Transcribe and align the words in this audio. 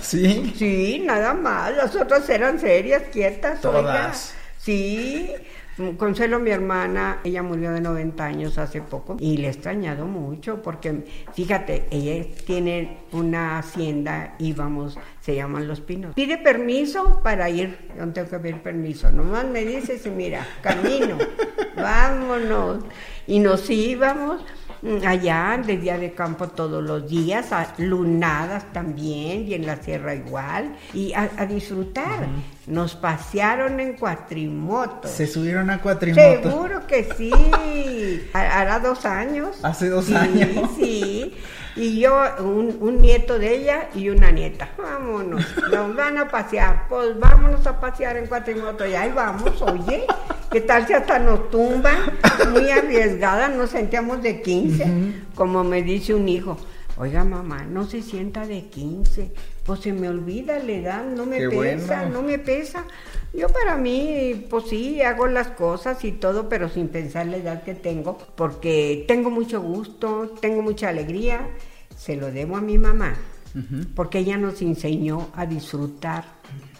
¿Sí? 0.00 0.52
Sí, 0.56 1.02
nada 1.04 1.34
más. 1.34 1.76
Las 1.76 1.94
otras 1.96 2.28
eran 2.28 2.58
serias, 2.58 3.04
quietas. 3.12 3.64
oiga. 3.64 3.80
Todas. 3.80 4.34
Sí. 4.58 5.32
Consuelo, 5.98 6.38
mi 6.40 6.50
hermana, 6.50 7.18
ella 7.22 7.42
murió 7.42 7.70
de 7.70 7.82
90 7.82 8.24
años 8.24 8.56
hace 8.56 8.80
poco 8.80 9.18
y 9.20 9.36
le 9.36 9.48
he 9.48 9.50
extrañado 9.50 10.06
mucho 10.06 10.62
porque, 10.62 11.04
fíjate, 11.34 11.84
ella 11.90 12.26
tiene 12.46 13.00
una 13.12 13.58
hacienda 13.58 14.36
y 14.38 14.54
vamos, 14.54 14.98
se 15.20 15.34
llaman 15.34 15.68
Los 15.68 15.82
Pinos. 15.82 16.14
Pide 16.14 16.38
permiso 16.38 17.20
para 17.22 17.50
ir, 17.50 17.76
yo 17.94 18.06
no 18.06 18.12
tengo 18.14 18.30
que 18.30 18.38
pedir 18.38 18.62
permiso, 18.62 19.12
nomás 19.12 19.44
me 19.44 19.66
dice, 19.66 19.98
sí, 19.98 20.08
mira, 20.08 20.48
camino, 20.62 21.18
vámonos. 21.76 22.82
Y 23.26 23.40
nos 23.40 23.68
íbamos 23.68 24.42
allá 25.04 25.60
de 25.64 25.76
día 25.78 25.98
de 25.98 26.12
campo 26.12 26.48
todos 26.48 26.82
los 26.82 27.08
días, 27.08 27.52
a 27.52 27.74
lunadas 27.78 28.72
también 28.72 29.46
y 29.48 29.54
en 29.54 29.66
la 29.66 29.76
sierra 29.76 30.14
igual, 30.14 30.76
y 30.92 31.12
a 31.12 31.46
disfrutar. 31.46 32.26
Nos 32.66 32.96
pasearon 32.96 33.78
en 33.78 33.92
cuatrimoto. 33.94 35.06
Se 35.08 35.26
subieron 35.26 35.70
a 35.70 35.80
cuatrimoto. 35.80 36.50
Seguro 36.50 36.86
que 36.86 37.04
sí. 37.16 37.30
Ha- 38.32 38.60
Hará 38.60 38.80
dos 38.80 39.04
años. 39.06 39.56
Hace 39.62 39.88
dos 39.88 40.06
Sí, 40.06 40.14
años. 40.14 40.70
Sí. 40.76 41.34
Y 41.76 42.00
yo, 42.00 42.18
un, 42.40 42.76
un 42.80 42.98
nieto 43.02 43.38
de 43.38 43.54
ella 43.54 43.88
y 43.94 44.08
una 44.08 44.30
nieta. 44.32 44.70
Vámonos. 44.78 45.44
Nos 45.70 45.94
van 45.94 46.18
a 46.18 46.28
pasear. 46.28 46.86
Pues 46.88 47.18
vámonos 47.20 47.64
a 47.66 47.78
pasear 47.78 48.16
en 48.16 48.26
cuatrimoto. 48.26 48.86
Y 48.86 48.94
ahí 48.94 49.12
vamos, 49.14 49.60
oye. 49.62 50.04
¿Qué 50.50 50.60
tal 50.62 50.86
si 50.86 50.92
hasta 50.94 51.18
nos 51.18 51.50
tumban? 51.50 51.98
Muy 52.50 52.70
arriesgada, 52.70 53.48
nos 53.48 53.70
sentíamos 53.70 54.22
de 54.22 54.40
15. 54.42 54.86
Como 55.34 55.62
me 55.64 55.82
dice 55.82 56.14
un 56.14 56.28
hijo. 56.28 56.56
Oiga, 56.96 57.24
mamá, 57.24 57.62
no 57.64 57.84
se 57.84 58.00
sienta 58.00 58.46
de 58.46 58.62
15. 58.68 59.30
Pues 59.66 59.80
se 59.80 59.92
me 59.92 60.08
olvida 60.08 60.58
la 60.60 60.72
edad, 60.72 61.04
no 61.04 61.26
me 61.26 61.38
Qué 61.38 61.48
pesa, 61.48 62.02
bueno. 62.02 62.20
no 62.20 62.22
me 62.22 62.38
pesa. 62.38 62.84
Yo 63.34 63.48
para 63.48 63.76
mí, 63.76 64.46
pues 64.48 64.68
sí, 64.68 65.02
hago 65.02 65.26
las 65.26 65.48
cosas 65.48 66.04
y 66.04 66.12
todo, 66.12 66.48
pero 66.48 66.68
sin 66.68 66.88
pensar 66.88 67.26
la 67.26 67.36
edad 67.38 67.64
que 67.64 67.74
tengo, 67.74 68.16
porque 68.36 69.04
tengo 69.08 69.28
mucho 69.30 69.60
gusto, 69.60 70.34
tengo 70.40 70.62
mucha 70.62 70.88
alegría. 70.88 71.48
Se 71.96 72.14
lo 72.16 72.30
debo 72.30 72.56
a 72.56 72.60
mi 72.60 72.78
mamá, 72.78 73.14
porque 73.94 74.18
ella 74.20 74.36
nos 74.36 74.62
enseñó 74.62 75.28
a 75.34 75.46
disfrutar 75.46 76.24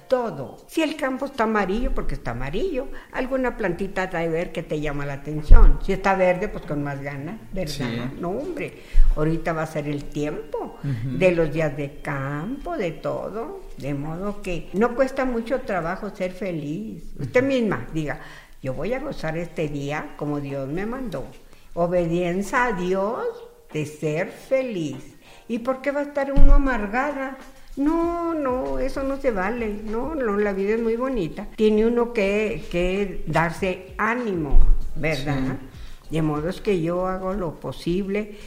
todo. 0.09 0.57
Si 0.67 0.83
el 0.83 0.97
campo 0.97 1.27
está 1.27 1.45
amarillo, 1.45 1.95
porque 1.95 2.15
está 2.15 2.33
amarillo, 2.33 2.89
alguna 3.13 3.57
plantita 3.57 4.07
de 4.07 4.29
ver 4.29 4.53
que 4.53 4.63
te 4.63 4.81
llama 4.81 5.07
la 5.07 5.15
atención. 5.15 5.79
Si 5.83 5.93
está 5.93 6.15
verde, 6.15 6.49
pues 6.49 6.65
con 6.65 6.83
más 6.83 7.01
ganas, 7.01 7.39
¿verdad? 7.53 7.73
Sí. 7.75 8.19
No, 8.21 8.31
hombre, 8.31 8.83
ahorita 9.17 9.53
va 9.53 9.63
a 9.63 9.67
ser 9.67 9.89
el 9.89 10.05
tiempo 10.05 10.79
de 10.83 11.33
los 11.33 11.53
días 11.53 11.77
de 11.77 12.01
campo, 12.01 12.77
de 12.77 12.93
todo. 12.93 13.61
De 13.77 13.95
modo 13.95 14.41
que 14.43 14.71
no 14.73 14.95
cuesta 14.95 15.25
mucho 15.25 15.61
trabajo 15.61 16.11
ser 16.11 16.33
feliz. 16.33 17.05
Usted 17.19 17.43
misma 17.43 17.87
diga, 17.93 18.21
yo 18.63 18.75
voy 18.75 18.93
a 18.93 19.01
gozar 19.01 19.37
este 19.37 19.69
día 19.69 20.15
como 20.17 20.41
Dios 20.41 20.69
me 20.69 20.87
mandó. 20.87 21.27
Obediencia 21.75 22.67
a 22.67 22.73
Dios 22.73 23.25
de 23.73 23.85
ser 23.87 24.31
feliz. 24.31 25.17
¿Y 25.49 25.59
por 25.59 25.81
qué 25.83 25.91
va 25.91 26.01
a 26.01 26.05
estar 26.05 26.33
uno 26.33 26.55
amargada? 26.55 27.37
No, 27.77 28.35
no, 28.35 28.79
eso 28.79 29.03
no 29.03 29.21
se 29.21 29.31
vale. 29.31 29.81
No, 29.85 30.15
no, 30.15 30.37
la 30.37 30.53
vida 30.53 30.75
es 30.75 30.83
muy 30.83 30.97
bonita. 30.97 31.49
Tiene 31.57 31.87
uno 31.87 32.13
que, 32.13 32.65
que 32.71 33.25
darse 33.27 33.95
ánimo, 33.99 34.61
¿verdad? 34.95 35.59
De 36.11 36.23
modo 36.23 36.49
es 36.49 36.61
que 36.61 36.81
yo 36.81 37.07
hago 37.07 37.35
lo 37.35 37.61
posible. 37.61 38.39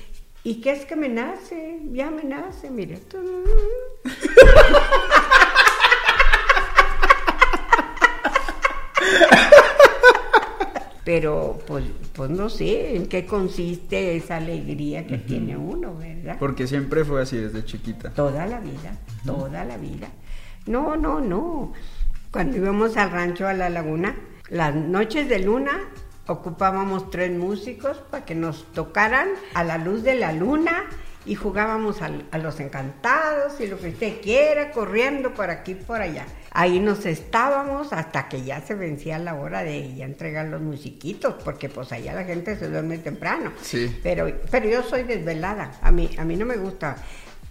¿Y 0.44 0.62
qué 0.62 0.72
es 0.72 0.86
que 0.86 0.96
me 0.96 1.10
nace? 1.10 1.80
Ya 1.92 2.10
me 2.10 2.24
nace, 2.24 2.72
mire. 2.72 3.00
Pero, 11.10 11.58
pues, 11.66 11.86
pues 12.14 12.30
no 12.30 12.50
sé 12.50 12.96
en 12.96 13.08
qué 13.08 13.26
consiste 13.26 14.16
esa 14.16 14.38
alegría 14.38 15.08
que 15.08 15.18
tiene 15.18 15.58
uno, 15.58 15.96
¿verdad? 15.96 16.38
Porque 16.38 16.68
siempre 16.68 17.04
fue 17.04 17.24
así 17.24 17.36
desde 17.36 17.66
chiquita. 17.66 18.12
Toda 18.12 18.46
la 18.46 18.60
vida, 18.60 18.96
toda 19.26 19.66
la 19.66 19.78
vida. 19.78 20.08
No, 20.68 20.96
no, 20.96 21.20
no. 21.20 21.74
Cuando 22.30 22.58
íbamos 22.58 22.96
al 22.96 23.10
rancho 23.10 23.48
a 23.48 23.54
la 23.54 23.72
laguna, 23.72 24.16
las 24.52 24.76
noches 24.76 25.28
de 25.28 25.40
luna 25.40 25.80
ocupábamos 26.28 27.10
tres 27.10 27.36
músicos 27.36 27.98
para 28.12 28.24
que 28.24 28.36
nos 28.36 28.72
tocaran 28.74 29.30
a 29.56 29.64
la 29.64 29.80
luz 29.80 30.04
de 30.04 30.14
la 30.14 30.32
luna 30.32 30.84
y 31.26 31.36
jugábamos 31.36 32.02
al- 32.02 32.26
a, 32.32 32.38
los 32.38 32.60
encantados 32.60 33.60
y 33.60 33.68
lo 33.68 33.78
que 33.78 33.90
usted 33.90 34.22
quiera, 34.22 34.72
corriendo 34.72 35.34
por 35.34 35.50
aquí 35.50 35.72
y 35.72 35.76
por 35.76 36.02
allá. 36.02 36.26
Ahí 36.52 36.80
nos 36.80 37.06
estábamos 37.06 37.94
hasta 37.94 38.28
que 38.28 38.44
ya 38.44 38.62
se 38.62 38.74
vencía 38.74 39.20
la 39.20 39.36
hora 39.36 39.64
de 39.64 39.94
ya 39.96 40.06
entregar 40.06 40.48
los 40.48 40.62
musiquitos, 40.62 41.36
porque 41.44 41.70
pues 41.70 41.92
allá 41.92 42.14
la 42.14 42.24
gente 42.24 42.58
se 42.58 42.70
duerme 42.70 42.98
temprano. 42.98 43.52
Sí. 43.62 44.00
Pero, 44.02 44.32
pero 44.50 44.68
yo 44.70 44.82
soy 44.84 45.04
desvelada. 45.04 45.74
A 45.82 45.92
mí, 45.92 46.10
a 46.18 46.24
mí 46.26 46.36
no 46.36 46.46
me 46.46 46.58
gusta. 46.58 46.96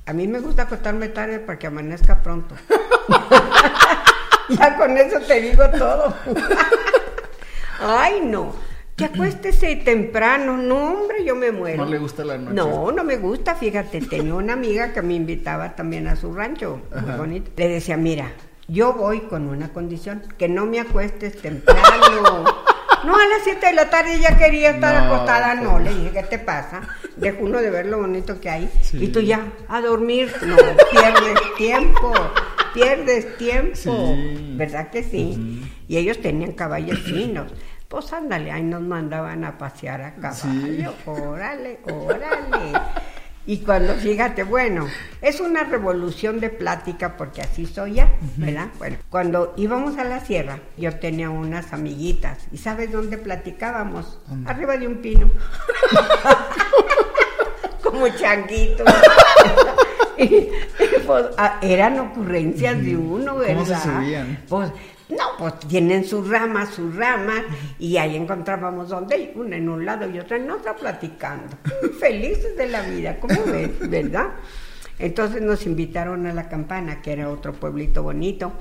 A 0.07 0.13
mí 0.13 0.27
me 0.27 0.41
gusta 0.41 0.63
acostarme 0.63 1.09
tarde 1.09 1.39
para 1.39 1.59
que 1.59 1.67
amanezca 1.67 2.23
pronto. 2.23 2.55
ya 4.49 4.77
con 4.77 4.97
eso 4.97 5.21
te 5.21 5.41
digo 5.41 5.69
todo. 5.71 6.15
Ay, 7.81 8.21
no. 8.25 8.55
Que 8.99 9.05
acuéstese 9.05 9.77
temprano. 9.77 10.57
No, 10.57 10.93
hombre, 10.93 11.25
yo 11.25 11.37
me 11.37 11.53
muero. 11.53 11.85
¿No 11.85 11.91
le 11.91 11.99
gusta 11.99 12.25
la 12.25 12.37
noche? 12.37 12.53
No, 12.55 12.91
no 12.91 13.05
me 13.05 13.17
gusta. 13.17 13.55
Fíjate, 13.55 14.01
tenía 14.01 14.35
una 14.35 14.55
amiga 14.55 14.93
que 14.93 15.03
me 15.03 15.15
invitaba 15.15 15.77
también 15.77 16.09
a 16.09 16.17
su 16.17 16.35
rancho. 16.35 16.81
Muy 17.07 17.17
bonito. 17.17 17.51
Le 17.57 17.69
decía, 17.69 17.97
mira, 17.97 18.33
yo 18.67 18.95
voy 18.95 19.21
con 19.21 19.47
una 19.49 19.73
condición, 19.73 20.23
que 20.37 20.49
no 20.49 20.67
me 20.67 20.81
acuestes 20.81 21.41
temprano. 21.41 22.45
No, 23.05 23.15
a 23.15 23.27
las 23.29 23.45
7 23.45 23.65
de 23.67 23.73
la 23.75 23.89
tarde 23.89 24.19
ya 24.19 24.37
quería 24.37 24.71
estar 24.71 25.05
No, 25.05 25.15
acostada. 25.15 25.55
No, 25.55 25.73
pues. 25.75 25.85
le 25.85 25.95
dije, 25.95 26.11
¿qué 26.11 26.23
te 26.25 26.39
pasa? 26.41 26.81
Deja 27.17 27.39
uno 27.41 27.61
de 27.61 27.71
ver 27.71 27.87
lo 27.87 27.99
bonito 27.99 28.41
que 28.41 28.51
hay. 28.51 28.69
Sí. 28.83 28.99
Y 29.05 29.09
tú 29.09 29.21
ya, 29.21 29.47
a 29.69 29.81
dormir. 29.81 30.35
No, 30.43 30.57
pierdes 30.91 31.39
tiempo. 31.57 32.13
Pierdes 32.75 33.37
tiempo. 33.39 33.77
Sí. 33.77 34.55
¿Verdad 34.57 34.91
que 34.91 35.05
sí? 35.05 35.63
Y 35.87 35.97
ellos 35.97 36.21
tenían 36.21 36.53
caballos 36.53 36.99
finos. 36.99 37.53
Pues 37.89 38.13
ándale, 38.13 38.53
ahí 38.53 38.63
nos 38.63 38.83
mandaban 38.83 39.45
a 39.45 39.57
pasear 39.57 40.03
a 40.03 40.15
caballo. 40.15 40.43
Sí. 40.43 40.85
Órale, 41.07 41.81
órale. 41.91 42.79
Y 43.47 43.61
cuando, 43.61 43.95
fíjate, 43.95 44.43
bueno, 44.43 44.87
es 45.23 45.41
una 45.41 45.65
revolución 45.65 46.39
de 46.39 46.51
plática 46.51 47.17
porque 47.17 47.41
así 47.41 47.65
soy 47.65 47.95
ya, 47.95 48.13
¿verdad? 48.37 48.69
Bueno, 48.77 48.99
cuando 49.09 49.55
íbamos 49.57 49.97
a 49.97 50.05
la 50.05 50.21
sierra, 50.21 50.61
yo 50.77 50.97
tenía 50.97 51.31
unas 51.31 51.73
amiguitas. 51.73 52.47
¿Y 52.53 52.59
sabes 52.59 52.93
dónde 52.93 53.17
platicábamos? 53.17 54.21
Arriba 54.45 54.77
de 54.77 54.87
un 54.87 54.99
pino. 54.99 55.31
Como 57.83 58.07
changuitos. 58.09 58.87
y, 60.19 60.25
y, 60.25 60.51
pues, 61.07 61.25
ah, 61.39 61.59
eran 61.63 61.99
ocurrencias 62.01 62.85
de 62.85 62.99
uno, 62.99 63.37
¿verdad? 63.37 63.55
¿Cómo 63.55 63.65
se 63.65 63.77
subían? 63.77 64.45
Pues, 64.47 64.71
no, 65.09 65.25
pues 65.39 65.59
tienen 65.61 66.05
sus 66.05 66.29
ramas, 66.29 66.75
sus 66.75 66.95
ramas, 66.95 67.43
y 67.79 67.97
ahí 67.97 68.15
encontrábamos 68.17 68.91
donde 68.91 69.33
una 69.35 69.57
en 69.57 69.69
un 69.69 69.87
lado 69.87 70.09
y 70.09 70.19
otra 70.19 70.37
en 70.37 70.51
otra 70.51 70.77
platicando. 70.77 71.57
Felices 72.01 72.57
de 72.57 72.69
la 72.69 72.83
vida, 72.83 73.19
¿cómo 73.19 73.43
ves? 73.47 73.71
¿Verdad? 73.89 74.29
Entonces 74.99 75.41
nos 75.41 75.65
invitaron 75.65 76.27
a 76.27 76.35
la 76.35 76.49
campana, 76.49 77.01
que 77.01 77.13
era 77.13 77.31
otro 77.31 77.55
pueblito 77.55 78.03
bonito. 78.03 78.53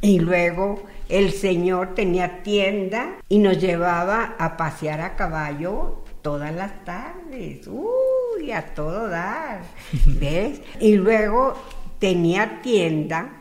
Y 0.00 0.18
luego 0.18 0.84
el 1.08 1.32
señor 1.32 1.94
tenía 1.94 2.42
tienda 2.42 3.16
y 3.28 3.38
nos 3.38 3.60
llevaba 3.60 4.36
a 4.38 4.56
pasear 4.56 5.00
a 5.00 5.14
caballo 5.14 6.04
todas 6.22 6.54
las 6.54 6.84
tardes. 6.84 7.68
Uy, 7.68 8.50
a 8.50 8.74
todo 8.74 9.08
dar. 9.08 9.62
¿Ves? 10.06 10.60
Y 10.80 10.96
luego 10.96 11.54
tenía 11.98 12.62
tienda, 12.62 13.40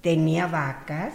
tenía 0.00 0.46
vacas 0.46 1.12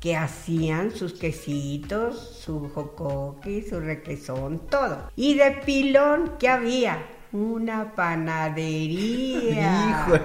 que 0.00 0.16
hacían 0.16 0.90
sus 0.92 1.12
quesitos, 1.14 2.36
su 2.44 2.70
jocoque, 2.74 3.64
su 3.68 3.80
requesón, 3.80 4.60
todo. 4.70 5.10
Y 5.16 5.34
de 5.34 5.50
pilón, 5.64 6.34
¿qué 6.38 6.48
había? 6.48 6.98
Una 7.32 7.92
panadería. 7.94 10.06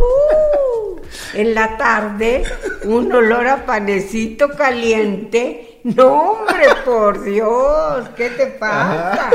Uh, 0.00 1.00
en 1.34 1.56
la 1.56 1.76
tarde, 1.76 2.44
un 2.84 3.12
olor 3.12 3.48
a 3.48 3.66
panecito 3.66 4.48
caliente. 4.50 5.80
No, 5.82 6.34
hombre, 6.34 6.66
por 6.84 7.24
Dios, 7.24 8.08
¿qué 8.16 8.30
te 8.30 8.46
pasa? 8.46 9.28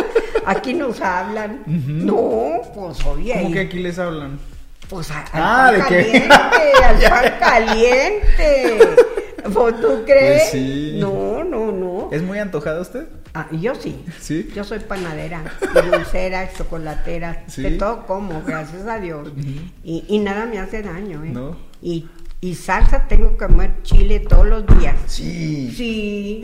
Aquí 0.46 0.74
nos 0.74 1.02
hablan. 1.02 1.64
No, 1.66 2.62
pues 2.74 3.06
oye. 3.06 3.34
¿Cómo 3.42 3.52
que 3.52 3.60
aquí 3.60 3.80
les 3.80 4.00
hablan? 4.00 4.40
Pues 4.88 5.12
a- 5.12 5.20
al 5.20 5.28
Ah, 5.34 5.74
pan 5.82 5.84
¿de 5.90 5.90
qué? 6.06 6.28
caliente, 6.30 6.86
al 6.86 7.02
pan 7.10 7.34
caliente. 7.40 8.78
¿Vos 9.52 9.80
tú 9.82 10.04
crees? 10.06 10.42
Pues 10.42 10.52
sí. 10.52 10.98
No, 11.00 11.44
no, 11.44 11.72
no. 11.72 12.10
¿Es 12.12 12.22
muy 12.22 12.40
antojado 12.40 12.82
usted? 12.82 13.08
Ah, 13.34 13.48
yo 13.52 13.74
sí. 13.76 14.04
¿Sí? 14.20 14.50
Yo 14.56 14.64
soy 14.64 14.80
panadera, 14.80 15.44
dulcera, 15.92 16.52
chocolatera, 16.54 17.44
Sí. 17.48 17.64
de 17.64 17.72
todo 17.72 18.06
como, 18.06 18.42
gracias 18.44 18.86
a 18.88 19.00
Dios. 19.00 19.32
y, 19.84 20.06
y 20.08 20.20
nada 20.20 20.46
me 20.46 20.60
hace 20.60 20.82
daño, 20.84 21.24
¿eh? 21.24 21.30
No. 21.32 21.58
Y, 21.82 22.08
y 22.42 22.56
salsa 22.56 23.08
tengo 23.08 23.32
que 23.38 23.46
comer 23.48 23.72
chile 23.84 24.20
todos 24.20 24.46
los 24.46 24.66
días. 24.78 24.96
Sí. 25.08 25.72
Sí, 25.76 26.44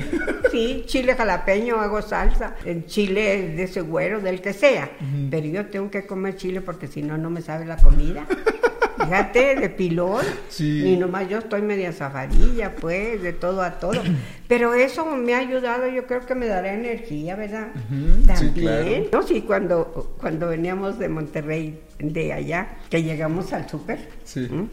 sí, 0.51 0.83
chile 0.87 1.13
jalapeño 1.13 1.79
hago 1.79 2.01
salsa, 2.01 2.55
el 2.65 2.85
chile 2.85 3.49
de 3.55 3.63
ese 3.63 3.81
güero, 3.81 4.19
del 4.21 4.41
que 4.41 4.53
sea. 4.53 4.89
Pero 5.29 5.45
yo 5.47 5.65
tengo 5.67 5.91
que 5.91 6.07
comer 6.07 6.37
chile 6.37 6.61
porque 6.61 6.87
si 6.87 7.01
no, 7.03 7.17
no 7.17 7.29
me 7.29 7.41
sabe 7.41 7.65
la 7.65 7.77
comida. 7.77 8.25
Fíjate, 8.99 9.55
de 9.55 9.69
pilón. 9.69 10.25
Sí. 10.49 10.83
Y 10.93 10.97
nomás 10.97 11.29
yo 11.29 11.39
estoy 11.39 11.61
media 11.61 11.91
zafadilla, 11.93 12.75
pues, 12.75 13.21
de 13.21 13.33
todo 13.33 13.61
a 13.61 13.79
todo. 13.79 14.01
Pero 14.47 14.73
eso 14.73 15.05
me 15.15 15.33
ha 15.35 15.39
ayudado, 15.39 15.87
yo 15.87 16.05
creo 16.05 16.25
que 16.25 16.35
me 16.35 16.47
dará 16.47 16.73
energía, 16.73 17.35
¿verdad? 17.35 17.67
Sí, 17.89 18.23
También. 18.25 18.53
claro. 18.53 19.09
No, 19.13 19.23
sí, 19.23 19.41
cuando, 19.41 20.15
cuando 20.19 20.47
veníamos 20.49 20.99
de 20.99 21.09
Monterrey, 21.09 21.79
de 21.99 22.33
allá, 22.33 22.77
que 22.89 23.03
llegamos 23.03 23.53
al 23.53 23.69
súper. 23.69 23.99
Sí. 24.23 24.47
¿m? 24.51 24.67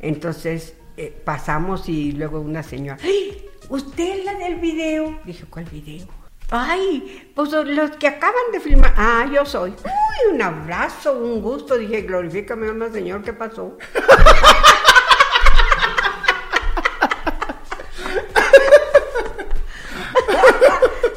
Entonces 0.00 0.74
eh, 0.96 1.14
pasamos 1.24 1.88
y 1.88 2.12
luego 2.12 2.40
una 2.40 2.62
señora, 2.62 2.98
¡Ay! 3.02 3.44
¿usted 3.68 4.18
es 4.18 4.24
la 4.24 4.34
del 4.34 4.56
video? 4.56 5.18
Dije, 5.24 5.44
¿cuál 5.50 5.64
video? 5.66 6.06
Ay, 6.50 7.32
pues 7.34 7.50
los 7.50 7.90
que 7.92 8.06
acaban 8.06 8.52
de 8.52 8.60
filmar. 8.60 8.94
Ah, 8.96 9.26
yo 9.32 9.44
soy. 9.44 9.70
Uy, 9.70 10.34
un 10.34 10.42
abrazo, 10.42 11.12
un 11.12 11.42
gusto. 11.42 11.76
Dije, 11.76 12.02
glorifícame, 12.02 12.68
alma, 12.68 12.88
Señor, 12.90 13.22
¿qué 13.22 13.32
pasó? 13.32 13.76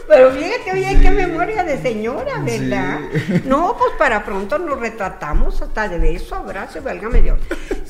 Pero 0.07 0.31
fíjate, 0.31 0.71
oye, 0.73 0.99
qué 0.99 1.11
memoria 1.11 1.63
de 1.63 1.79
señora, 1.79 2.39
¿verdad? 2.39 2.99
Sí. 3.13 3.43
No, 3.45 3.77
pues 3.77 3.91
para 3.99 4.25
pronto 4.25 4.57
nos 4.57 4.79
retratamos 4.79 5.61
hasta 5.61 5.87
de 5.87 5.99
beso, 5.99 6.35
abrazo, 6.35 6.81
válgame 6.81 7.21
Dios. 7.21 7.39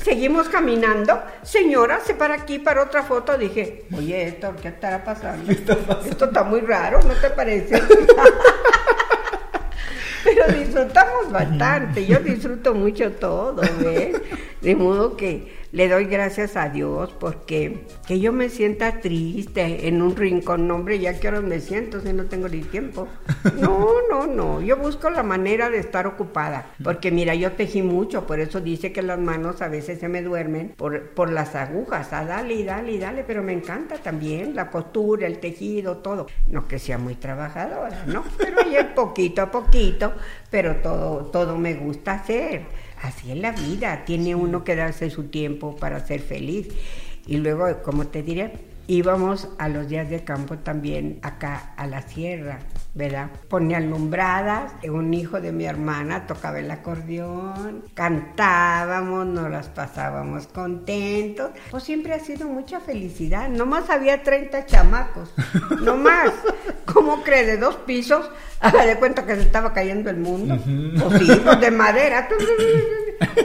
Seguimos 0.02 0.48
caminando. 0.48 1.22
Señora, 1.42 2.00
se 2.00 2.14
para 2.14 2.34
aquí 2.34 2.58
para 2.58 2.82
otra 2.82 3.02
foto. 3.02 3.36
Dije, 3.36 3.84
oye, 3.96 4.28
Héctor, 4.28 4.56
¿qué 4.56 4.68
estará 4.68 5.04
pasando? 5.04 5.50
Esto 5.52 6.24
está 6.24 6.42
muy 6.42 6.60
raro, 6.60 7.02
¿no 7.02 7.12
te 7.14 7.30
parece? 7.30 7.82
Pero 10.24 10.46
disfrutamos 10.48 11.30
bastante, 11.32 12.04
yo 12.06 12.18
disfruto 12.20 12.74
mucho 12.74 13.12
todo, 13.12 13.62
¿ves? 13.78 14.20
De 14.60 14.76
modo 14.76 15.16
que 15.16 15.59
le 15.72 15.88
doy 15.88 16.06
gracias 16.06 16.56
a 16.56 16.68
Dios 16.68 17.14
porque 17.18 17.84
que 18.06 18.18
yo 18.20 18.32
me 18.32 18.48
sienta 18.48 19.00
triste 19.00 19.88
en 19.88 20.02
un 20.02 20.16
rincón, 20.16 20.66
no, 20.66 20.76
hombre, 20.76 20.98
ya 20.98 21.18
que 21.18 21.28
ahora 21.28 21.40
me 21.40 21.60
siento 21.60 22.00
si 22.00 22.12
no 22.12 22.24
tengo 22.24 22.48
ni 22.48 22.60
tiempo. 22.60 23.08
No, 23.60 23.88
no, 24.08 24.26
no, 24.26 24.60
yo 24.60 24.76
busco 24.76 25.10
la 25.10 25.22
manera 25.22 25.70
de 25.70 25.78
estar 25.78 26.06
ocupada, 26.06 26.66
porque 26.82 27.10
mira, 27.10 27.34
yo 27.34 27.52
tejí 27.52 27.82
mucho, 27.82 28.26
por 28.26 28.40
eso 28.40 28.60
dice 28.60 28.92
que 28.92 29.02
las 29.02 29.18
manos 29.18 29.60
a 29.60 29.68
veces 29.68 29.98
se 29.98 30.08
me 30.08 30.22
duermen 30.22 30.74
por, 30.76 31.10
por 31.10 31.30
las 31.30 31.54
agujas, 31.54 32.12
a 32.12 32.24
dale 32.24 32.54
y 32.54 32.64
dale 32.64 32.92
y 32.92 32.98
dale, 32.98 33.24
pero 33.24 33.42
me 33.42 33.52
encanta 33.52 33.96
también 33.96 34.54
la 34.54 34.70
costura, 34.70 35.26
el 35.26 35.38
tejido, 35.38 35.98
todo. 35.98 36.26
No 36.48 36.68
que 36.68 36.78
sea 36.78 36.98
muy 36.98 37.14
trabajadora, 37.14 38.04
¿no? 38.06 38.24
Pero 38.38 38.60
es 38.60 38.84
poquito 38.86 39.42
a 39.42 39.50
poquito, 39.50 40.12
pero 40.50 40.76
todo, 40.76 41.26
todo 41.26 41.56
me 41.58 41.74
gusta 41.74 42.12
hacer. 42.12 42.62
Así 43.02 43.30
es 43.32 43.38
la 43.38 43.52
vida, 43.52 44.04
tiene 44.04 44.34
uno 44.34 44.62
que 44.62 44.76
darse 44.76 45.10
su 45.10 45.24
tiempo 45.24 45.76
para 45.76 46.06
ser 46.06 46.20
feliz. 46.20 46.68
Y 47.26 47.36
luego, 47.36 47.82
como 47.82 48.06
te 48.06 48.22
diré, 48.22 48.52
íbamos 48.90 49.48
a 49.58 49.68
los 49.68 49.88
días 49.88 50.10
de 50.10 50.24
campo 50.24 50.58
también 50.58 51.20
acá 51.22 51.74
a 51.76 51.86
la 51.86 52.02
sierra, 52.02 52.58
¿verdad? 52.92 53.30
Ponía 53.48 53.76
alumbradas, 53.76 54.72
un 54.82 55.14
hijo 55.14 55.40
de 55.40 55.52
mi 55.52 55.64
hermana 55.64 56.26
tocaba 56.26 56.58
el 56.58 56.68
acordeón, 56.68 57.84
cantábamos, 57.94 59.26
nos 59.26 59.48
las 59.48 59.68
pasábamos 59.68 60.48
contentos. 60.48 61.52
Pues 61.70 61.84
siempre 61.84 62.14
ha 62.14 62.18
sido 62.18 62.48
mucha 62.48 62.80
felicidad. 62.80 63.48
Nomás 63.48 63.88
había 63.90 64.24
30 64.24 64.66
chamacos, 64.66 65.32
nomás. 65.82 66.32
¿Cómo 66.84 67.22
cree? 67.22 67.46
De 67.46 67.58
dos 67.58 67.76
pisos, 67.76 68.28
haga 68.58 68.84
de 68.84 68.96
cuenta 68.96 69.24
que 69.24 69.36
se 69.36 69.42
estaba 69.42 69.72
cayendo 69.72 70.10
el 70.10 70.16
mundo. 70.16 70.58
Pues 71.00 71.20
sí, 71.20 71.42
de 71.60 71.70
madera. 71.70 72.28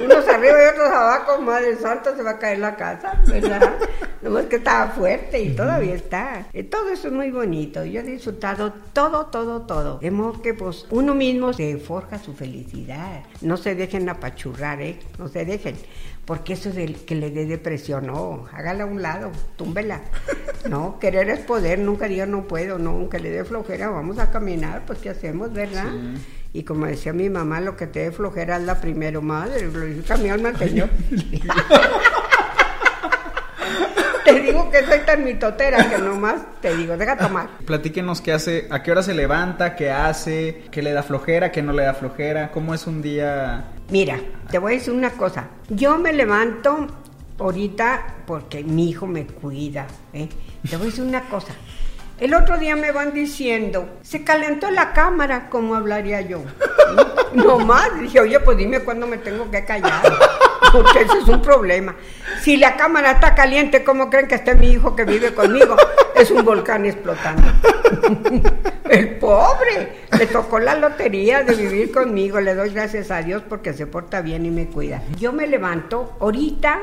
Unos 0.04 0.28
arriba 0.28 0.58
y 0.64 0.74
otros 0.74 0.90
abajo, 0.90 1.42
madre 1.42 1.76
santa, 1.78 2.16
se 2.16 2.24
va 2.24 2.32
a 2.32 2.40
caer 2.40 2.60
la 2.60 2.76
casa, 2.76 3.22
¿verdad? 3.28 3.76
Nomás 4.22 4.46
que 4.46 4.56
estaba 4.56 4.92
fuerte 4.92 5.42
y 5.42 5.56
todavía 5.56 5.96
está. 5.96 6.48
Todo 6.72 6.90
eso 6.90 7.10
es 7.10 7.14
muy 7.14 7.30
bonito. 7.30 7.84
Yo 7.86 8.00
he 8.00 8.04
disfrutado 8.04 8.74
todo, 8.94 9.28
todo, 9.28 9.62
todo. 9.64 10.00
De 10.00 10.12
modo 10.12 10.42
que 10.42 10.54
pues 10.54 10.88
uno 10.90 11.14
mismo 11.14 11.54
se 11.54 11.78
forja 11.78 12.18
su 12.18 12.34
felicidad. 12.34 13.24
No 13.42 13.58
se 13.58 13.76
dejen 13.76 14.10
apachurrar, 14.10 14.82
¿eh? 14.82 14.98
No 15.20 15.28
se 15.28 15.46
dejen. 15.46 15.76
Porque 16.26 16.54
eso 16.54 16.72
de 16.72 16.92
que 16.94 17.14
le 17.14 17.30
dé 17.30 17.46
depresión, 17.46 18.08
no, 18.08 18.48
hágala 18.52 18.86
a 18.86 18.88
un 18.88 19.02
lado, 19.02 19.32
túmbela. 19.58 20.02
No, 20.68 20.98
querer 20.98 21.30
es 21.30 21.42
poder, 21.42 21.78
nunca 21.78 22.08
diga 22.08 22.26
no 22.26 22.48
puedo, 22.48 22.80
no, 22.80 22.92
aunque 22.92 23.20
le 23.20 23.30
dé 23.30 23.46
flojera, 23.46 23.90
vamos 23.90 24.18
a 24.18 24.32
caminar, 24.32 24.84
pues 24.88 24.98
¿qué 25.00 25.12
hacemos, 25.12 25.54
verdad? 25.54 25.94
Y 26.56 26.64
como 26.64 26.86
decía 26.86 27.12
mi 27.12 27.30
mamá, 27.30 27.60
lo 27.60 27.76
que 27.76 27.86
te 27.86 28.00
dé 28.00 28.12
flojera 28.14 28.56
es 28.56 28.64
la 28.64 28.80
primero, 28.80 29.22
madre, 29.22 29.68
glorifica 29.68 30.16
mi 30.16 30.30
alma 30.30 30.50
al 30.50 30.58
Señor. 30.60 30.90
te 34.24 34.40
digo 34.40 34.72
que 34.72 34.86
soy 34.86 35.00
tan 35.06 35.26
mitotera 35.26 35.90
que 35.90 35.98
nomás 35.98 36.36
te 36.62 36.74
digo, 36.78 36.96
deja 36.96 37.18
tomar. 37.18 37.50
Platíquenos 37.66 38.22
qué 38.22 38.32
hace, 38.32 38.68
a 38.72 38.82
qué 38.82 38.92
hora 38.94 39.04
se 39.04 39.14
levanta, 39.14 39.76
qué 39.76 39.92
hace, 39.92 40.64
qué 40.72 40.82
le 40.82 40.94
da 40.94 41.04
flojera, 41.04 41.52
qué 41.52 41.62
no 41.62 41.74
le 41.74 41.84
da 41.84 41.94
flojera, 41.94 42.50
cómo 42.52 42.74
es 42.74 42.88
un 42.88 43.02
día. 43.02 43.66
Mira, 43.90 44.18
te 44.50 44.58
voy 44.58 44.76
a 44.76 44.78
decir 44.78 44.94
una 44.94 45.10
cosa. 45.10 45.50
Yo 45.68 45.98
me 45.98 46.14
levanto 46.14 46.88
ahorita 47.38 48.24
porque 48.26 48.64
mi 48.64 48.92
hijo 48.92 49.06
me 49.06 49.28
cuida. 49.28 49.88
¿eh? 50.14 50.30
Te 50.70 50.78
voy 50.78 50.88
a 50.88 50.90
decir 50.90 51.04
una 51.04 51.22
cosa. 51.24 51.54
El 52.18 52.34
otro 52.34 52.58
día 52.58 52.78
me 52.78 52.94
van 52.94 53.14
diciendo, 53.14 53.90
se 54.02 54.24
calentó 54.24 54.72
la 54.72 54.94
cámara, 54.94 55.50
¿cómo 55.50 55.76
hablaría 55.76 56.22
yo? 56.22 56.44
No 57.34 57.60
más, 57.60 58.00
dije, 58.00 58.22
oye, 58.22 58.40
pues 58.40 58.58
dime 58.58 58.80
cuándo 58.80 59.06
me 59.06 59.18
tengo 59.18 59.52
que 59.52 59.66
callar, 59.66 60.02
porque 60.72 61.02
ese 61.02 61.18
es 61.18 61.28
un 61.28 61.42
problema. 61.42 61.94
Si 62.42 62.56
la 62.56 62.78
cámara 62.78 63.12
está 63.12 63.36
caliente, 63.36 63.84
¿cómo 63.84 64.10
creen 64.10 64.30
que 64.30 64.36
esté 64.36 64.56
mi 64.56 64.72
hijo 64.72 64.96
que 64.96 65.04
vive 65.04 65.34
conmigo? 65.34 65.76
Es 66.16 66.32
un 66.32 66.46
volcán 66.46 66.86
explotando. 66.86 67.52
El 68.90 69.18
pobre, 69.18 70.06
le 70.18 70.28
tocó 70.28 70.60
la 70.60 70.76
lotería 70.76 71.44
de 71.44 71.54
vivir 71.54 71.92
conmigo, 71.92 72.40
le 72.40 72.56
doy 72.56 72.70
gracias 72.70 73.12
a 73.12 73.22
Dios 73.24 73.44
porque 73.50 73.74
se 73.74 73.88
porta 73.88 74.22
bien 74.22 74.46
y 74.46 74.52
me 74.52 74.68
cuida. 74.68 75.02
Yo 75.20 75.34
me 75.34 75.48
levanto 75.48 76.16
ahorita 76.22 76.80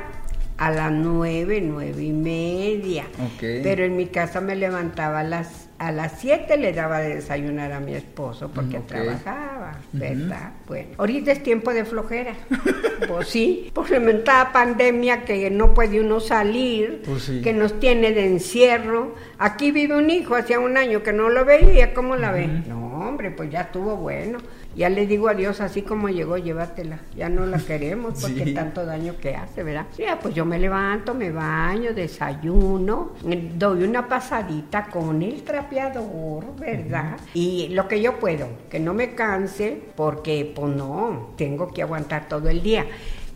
a 0.59 0.71
las 0.71 0.93
nueve, 0.93 1.61
nueve 1.63 2.03
y 2.03 2.13
media. 2.13 3.05
Pero 3.41 3.85
en 3.85 3.97
mi 3.97 4.07
casa 4.07 4.41
me 4.41 4.55
levantaba 4.57 5.21
a 5.21 5.25
las 5.25 5.69
a 5.83 5.91
las 5.91 6.21
siete 6.21 6.57
le 6.57 6.73
daba 6.73 7.01
de 7.01 7.17
desayunar 7.17 7.73
a 7.73 7.81
mi 7.81 7.93
esposo 7.95 8.53
porque 8.55 8.79
trabajaba, 8.79 9.79
¿verdad? 9.93 10.53
Bueno, 10.69 10.91
ahorita 10.97 11.33
es 11.33 11.43
tiempo 11.43 11.75
de 11.75 11.85
flojera. 11.85 12.35
pues 13.09 13.27
sí, 13.27 13.69
por 13.75 13.91
la 13.91 13.99
mentada 13.99 14.53
pandemia 14.53 15.25
que 15.25 15.51
no 15.51 15.75
puede 15.75 16.01
uno 16.01 16.21
salir, 16.21 17.03
Pues 17.05 17.25
sí. 17.25 17.41
que 17.43 17.53
nos 17.53 17.81
tiene 17.81 18.13
de 18.13 18.27
encierro. 18.27 19.17
Aquí 19.39 19.73
vive 19.73 19.97
un 19.97 20.09
hijo, 20.09 20.37
hacía 20.37 20.61
un 20.61 20.77
año 20.77 21.03
que 21.03 21.13
no 21.13 21.29
lo 21.31 21.45
veía, 21.45 21.93
¿cómo 21.95 22.15
la 22.15 22.31
ve? 22.31 22.47
No, 22.69 23.09
hombre, 23.09 23.33
pues 23.33 23.51
ya 23.51 23.63
estuvo 23.63 23.97
bueno. 23.97 24.39
Ya 24.75 24.89
le 24.89 25.07
digo 25.07 25.29
a 25.29 25.35
Dios, 25.35 25.61
así 25.61 25.83
como 25.83 26.09
llegó, 26.09 26.39
llévatela. 26.39 27.01
Ya 27.15 27.29
no 27.29 27.45
la 27.47 27.59
queremos 27.59 28.21
porque 28.21 28.45
Sí. 28.45 28.55
tanto 28.55 28.87
daño 28.87 29.15
que 29.21 29.35
hace, 29.37 29.63
¿verdad? 29.63 29.87
Sí, 29.97 30.05
ah, 30.05 30.19
pues 30.21 30.35
yo 30.35 30.45
me 30.45 30.59
levanto, 30.59 31.15
me 31.15 31.31
baño, 31.31 31.93
desayuno, 31.93 33.13
eh, 33.29 33.51
doy 33.55 33.83
una 33.85 34.09
pasadita 34.09 34.87
con 34.87 35.23
el 35.23 35.43
trapeador, 35.43 36.57
¿verdad? 36.59 37.19
Y 37.35 37.69
lo 37.69 37.87
que 37.87 38.01
yo 38.01 38.19
puedo, 38.19 38.49
que 38.71 38.81
no 38.81 38.95
me 38.95 39.15
canse, 39.15 39.83
porque 39.95 40.51
pues 40.55 40.75
no, 40.75 41.33
tengo 41.37 41.69
que 41.73 41.83
aguantar 41.83 42.29
todo 42.29 42.49
el 42.49 42.63
día. 42.63 42.87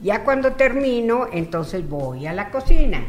Ya 0.03 0.25
cuando 0.25 0.53
termino, 0.53 1.27
entonces 1.33 1.89
voy 1.89 2.27
a 2.27 2.33
la 2.33 2.51
cocina. 2.51 3.03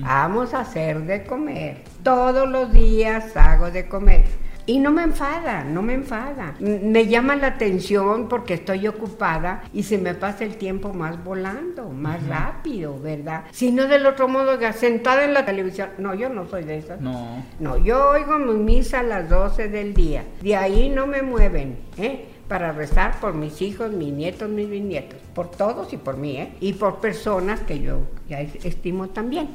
Vamos 0.00 0.52
a 0.52 0.60
hacer 0.60 1.00
de 1.06 1.24
comer. 1.24 1.78
Todos 2.02 2.48
los 2.48 2.72
días 2.72 3.34
hago 3.36 3.70
de 3.70 3.88
comer. 3.88 4.24
Y 4.66 4.78
no 4.78 4.90
me 4.92 5.02
enfada, 5.02 5.64
no 5.64 5.82
me 5.82 5.94
enfada. 5.94 6.54
Me 6.60 7.06
llama 7.08 7.34
la 7.36 7.48
atención 7.48 8.28
porque 8.28 8.54
estoy 8.54 8.86
ocupada 8.86 9.64
y 9.72 9.82
se 9.82 9.98
me 9.98 10.14
pasa 10.14 10.44
el 10.44 10.56
tiempo 10.56 10.92
más 10.92 11.22
volando, 11.24 11.88
más 11.88 12.24
rápido, 12.26 12.98
¿verdad? 13.00 13.44
Si 13.50 13.72
no 13.72 13.86
del 13.86 14.06
otro 14.06 14.28
modo, 14.28 14.58
sentada 14.72 15.24
en 15.24 15.34
la 15.34 15.44
televisión. 15.44 15.90
No, 15.98 16.14
yo 16.14 16.28
no 16.28 16.46
soy 16.48 16.64
de 16.64 16.78
esas. 16.78 17.00
No. 17.00 17.44
No, 17.58 17.76
yo 17.76 18.10
oigo 18.10 18.38
mi 18.38 18.54
misa 18.54 19.00
a 19.00 19.02
las 19.02 19.28
12 19.28 19.68
del 19.68 19.94
día. 19.94 20.24
De 20.40 20.54
ahí 20.56 20.88
no 20.88 21.06
me 21.06 21.22
mueven, 21.22 21.78
¿eh? 21.96 22.26
Para 22.48 22.70
rezar 22.72 23.18
por 23.18 23.32
mis 23.34 23.62
hijos, 23.62 23.90
mis 23.92 24.12
nietos, 24.12 24.48
mis 24.50 24.68
bisnietos. 24.68 25.18
Por 25.34 25.50
todos 25.50 25.92
y 25.92 25.96
por 25.96 26.18
mí, 26.18 26.36
¿eh? 26.36 26.52
Y 26.60 26.74
por 26.74 27.00
personas 27.00 27.60
que 27.60 27.80
yo 27.80 28.00
ya 28.28 28.40
es- 28.40 28.64
estimo 28.64 29.08
también. 29.08 29.48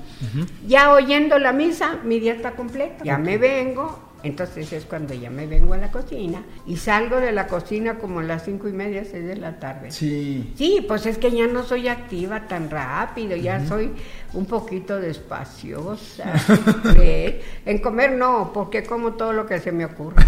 Ya 0.67 0.91
oyendo 0.91 1.37
la 1.39 1.53
misa, 1.53 1.99
mi 2.03 2.19
día 2.19 2.33
está 2.33 2.51
completo. 2.51 3.03
Ya 3.03 3.17
me 3.17 3.37
vengo. 3.37 3.99
Entonces 4.23 4.73
es 4.73 4.85
cuando 4.85 5.13
ya 5.13 5.29
me 5.29 5.45
vengo 5.45 5.73
a 5.73 5.77
la 5.77 5.91
cocina 5.91 6.43
y 6.65 6.77
salgo 6.77 7.19
de 7.19 7.31
la 7.31 7.47
cocina 7.47 7.99
como 7.99 8.19
a 8.19 8.23
las 8.23 8.45
cinco 8.45 8.67
y 8.67 8.71
media, 8.71 9.03
seis 9.05 9.25
de 9.25 9.35
la 9.35 9.59
tarde. 9.59 9.91
Sí. 9.91 10.53
Sí, 10.57 10.83
pues 10.87 11.05
es 11.05 11.17
que 11.17 11.31
ya 11.31 11.47
no 11.47 11.63
soy 11.63 11.87
activa 11.87 12.47
tan 12.47 12.69
rápido, 12.69 13.35
ya 13.35 13.65
soy 13.65 13.91
un 14.33 14.45
poquito 14.45 14.99
despaciosa. 14.99 16.33
¿ves? 16.97 17.35
En 17.65 17.79
comer 17.79 18.13
no, 18.13 18.51
porque 18.53 18.83
como 18.83 19.13
todo 19.13 19.33
lo 19.33 19.45
que 19.45 19.59
se 19.59 19.71
me 19.71 19.85
ocurre. 19.85 20.23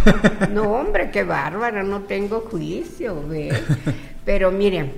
No, 0.52 0.74
hombre, 0.74 1.10
qué 1.12 1.24
bárbara, 1.24 1.84
no 1.84 2.02
tengo 2.02 2.42
juicio, 2.42 3.28
¿ves? 3.28 3.60
Pero 4.26 4.52
miren, 4.52 4.92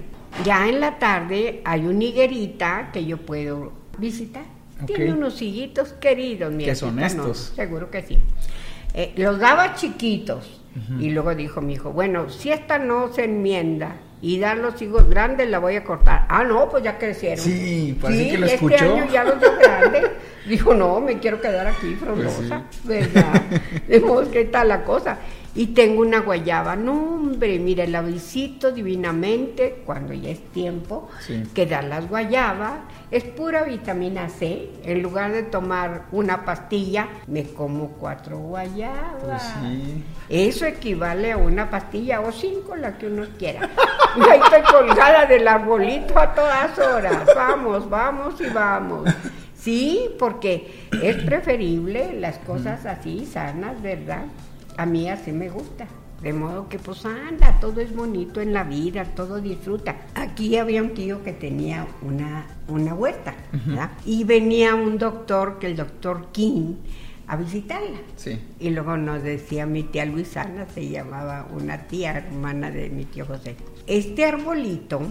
ya 0.44 0.68
en 0.68 0.80
la 0.80 1.00
tarde 1.00 1.62
hay 1.64 1.86
un 1.86 2.02
higuerita 2.02 2.90
que 2.92 3.06
yo 3.06 3.18
puedo 3.18 3.72
visitar. 3.98 4.44
Tiene 4.86 5.14
unos 5.14 5.42
higuitos 5.42 5.94
queridos, 5.94 6.52
mi 6.52 6.66
¿Qué 6.66 6.76
son 6.76 7.00
estos? 7.00 7.54
Seguro 7.56 7.92
que 7.92 8.02
sí. 8.02 8.18
Eh, 8.94 9.14
los 9.18 9.40
daba 9.40 9.76
chiquitos. 9.76 10.58
Y 11.00 11.10
luego 11.10 11.36
dijo 11.36 11.60
mi 11.60 11.74
hijo, 11.74 11.92
bueno, 11.92 12.30
si 12.30 12.50
esta 12.50 12.78
no 12.80 13.12
se 13.12 13.26
enmienda 13.26 13.98
y 14.22 14.40
da 14.40 14.56
los 14.56 14.82
higos 14.82 15.10
grandes, 15.10 15.50
la 15.50 15.60
voy 15.60 15.76
a 15.76 15.84
cortar. 15.84 16.26
Ah, 16.30 16.46
no, 16.46 16.70
pues 16.70 16.82
ya 16.82 16.98
crecieron. 16.98 17.44
Sí, 17.44 17.98
parece 18.02 18.30
que 18.30 18.38
lo 18.38 18.46
este 18.46 18.56
escuchó. 18.56 18.94
año 18.94 19.06
ya 19.12 19.26
los 19.26 19.38
dio 19.42 19.50
grandes. 19.58 20.12
Dijo, 20.48 20.74
no, 20.74 21.02
me 21.02 21.20
quiero 21.20 21.42
quedar 21.42 21.68
aquí 21.68 21.94
frondosa, 21.96 22.64
¿verdad? 22.86 23.42
Dijimos, 23.90 24.30
¿qué 24.30 24.46
tal 24.46 24.70
la 24.70 24.86
cosa? 24.86 25.18
Y 25.54 25.68
tengo 25.68 26.02
una 26.02 26.22
guayaba, 26.22 26.78
no 26.78 26.94
hombre, 26.94 27.60
mire, 27.60 27.86
la 27.88 28.02
visito 28.02 28.72
divinamente 28.72 29.84
cuando 29.86 30.14
ya 30.14 30.30
es 30.30 30.40
tiempo, 30.52 31.10
Sí. 31.20 31.44
que 31.54 31.66
da 31.66 31.82
las 31.82 32.08
guayabas, 32.08 32.80
es 33.12 33.26
pura 33.26 33.64
vitamina 33.64 34.30
C, 34.30 34.70
en 34.86 35.02
lugar 35.04 35.34
de 35.34 35.44
tomar 35.44 36.04
una 36.14 36.46
pastilla, 36.46 37.10
me 37.28 37.44
como 37.48 37.90
cuatro 37.90 38.38
guayabas. 38.38 39.20
Pues 39.24 39.42
sí. 39.42 40.04
Eso 40.30 40.66
equivale 40.66 41.34
a 41.34 41.38
una 41.38 41.70
pastilla 41.70 42.22
o 42.22 42.32
cinco, 42.32 42.78
la 42.78 42.98
que 42.98 43.08
uno 43.08 43.26
quiera. 43.38 43.70
Ahí 44.32 44.40
estoy 44.42 44.62
colgada 44.72 45.26
del 45.26 45.46
arbolito 45.46 46.18
a 46.18 46.34
todas 46.34 46.80
horas. 46.80 47.26
Vamos, 47.36 47.90
vamos 47.90 48.40
y 48.40 48.48
vamos. 48.54 49.10
Sí, 49.54 50.10
porque 50.18 50.88
es 51.04 51.18
preferible 51.24 52.14
las 52.20 52.38
cosas 52.40 52.86
así, 52.86 53.26
sanas, 53.26 53.82
¿verdad? 53.82 54.24
A 54.78 54.86
mí 54.86 55.10
así 55.10 55.32
me 55.32 55.50
gusta. 55.50 55.88
De 56.22 56.34
modo 56.34 56.70
que 56.70 56.78
pues 56.78 57.04
anda, 57.06 57.60
todo 57.60 57.82
es 57.82 57.96
bonito 57.96 58.42
en 58.42 58.54
la 58.54 58.64
vida, 58.64 59.06
todo 59.16 59.42
disfruta. 59.42 59.96
Aquí 60.14 60.56
había 60.56 60.84
un 60.84 60.94
tío 60.94 61.24
que 61.24 61.34
tenía 61.34 61.88
una, 62.04 62.46
una 62.68 62.94
huerta, 62.94 63.34
¿verdad? 63.52 63.90
Y 64.06 64.24
venía 64.24 64.76
un 64.76 65.00
doctor, 65.00 65.58
que 65.58 65.66
el 65.66 65.76
doctor 65.76 66.28
King, 66.32 66.76
a 67.26 67.38
visitarla. 67.38 67.98
Sí. 68.18 68.40
Y 68.60 68.70
luego 68.70 68.98
nos 68.98 69.24
decía 69.24 69.66
mi 69.66 69.82
tía 69.82 70.06
Luisana, 70.06 70.68
se 70.68 70.88
llamaba 70.90 71.48
una 71.52 71.88
tía 71.88 72.18
hermana 72.18 72.70
de 72.70 72.92
mi 72.92 73.06
tío 73.06 73.26
José. 73.26 73.56
Este 73.88 74.26
arbolito 74.26 75.02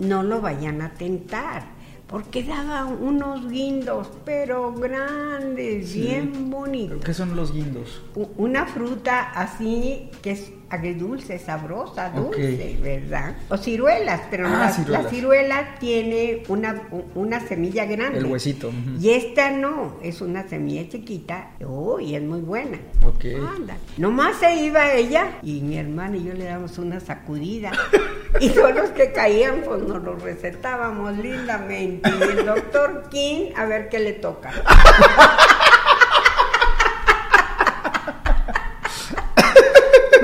no 0.00 0.24
lo 0.24 0.40
vayan 0.40 0.82
a 0.82 0.90
tentar, 0.94 1.62
porque 2.08 2.42
daba 2.42 2.86
unos 2.86 3.48
guindos, 3.50 4.08
pero 4.24 4.72
grandes, 4.72 5.90
Sí. 5.90 6.00
bien 6.00 6.50
bonitos. 6.50 7.04
¿Qué 7.04 7.12
son 7.14 7.36
los 7.36 7.52
guindos? 7.52 8.02
Una 8.36 8.66
fruta 8.66 9.30
así 9.34 10.08
que 10.22 10.30
es 10.32 10.52
agridulce, 10.70 11.38
sabrosa, 11.38 12.10
dulce, 12.10 12.78
¿verdad? 12.82 13.34
O 13.48 13.56
ciruelas, 13.56 14.20
pero 14.30 14.46
Ah, 14.46 14.50
la, 14.66 14.70
ciruelas. 14.72 15.04
la 15.04 15.10
ciruela 15.10 15.74
tiene 15.80 16.42
una, 16.48 16.82
una 17.14 17.40
semilla 17.40 17.84
grande. 17.86 18.18
El 18.18 18.26
huesito. 18.26 18.70
Y 19.00 19.10
esta 19.10 19.50
no, 19.50 19.96
es 20.02 20.20
una 20.20 20.46
semilla 20.48 20.88
chiquita, 20.88 21.50
uy, 21.60 22.14
es 22.14 22.22
muy 22.22 22.40
buena. 22.40 22.78
Ok. 23.06 23.24
Anda. 23.56 23.76
Nomás 23.96 24.36
se 24.36 24.54
iba 24.56 24.92
ella 24.92 25.38
y 25.42 25.60
mi 25.60 25.78
hermana 25.78 26.16
y 26.16 26.24
yo 26.24 26.34
le 26.34 26.44
damos 26.44 26.78
una 26.78 27.00
sacudida. 27.00 27.72
y 28.40 28.50
todos 28.50 28.74
los 28.74 28.90
que 28.90 29.12
caían, 29.12 29.62
pues 29.64 29.82
nos 29.82 30.02
lo 30.02 30.16
recetábamos 30.16 31.16
lindamente. 31.16 32.10
Y 32.10 32.22
el 32.22 32.44
doctor 32.46 33.08
King, 33.10 33.52
a 33.56 33.64
ver 33.64 33.88
qué 33.88 33.98
le 34.00 34.12
toca. 34.12 34.50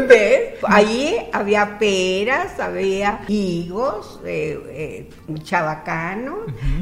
¿Ves? 0.09 0.54
Allí 0.69 1.17
había 1.33 1.79
peras, 1.79 2.59
había 2.61 3.21
higos, 3.29 4.21
eh, 4.25 4.59
eh, 4.69 5.11
chabacano, 5.43 6.39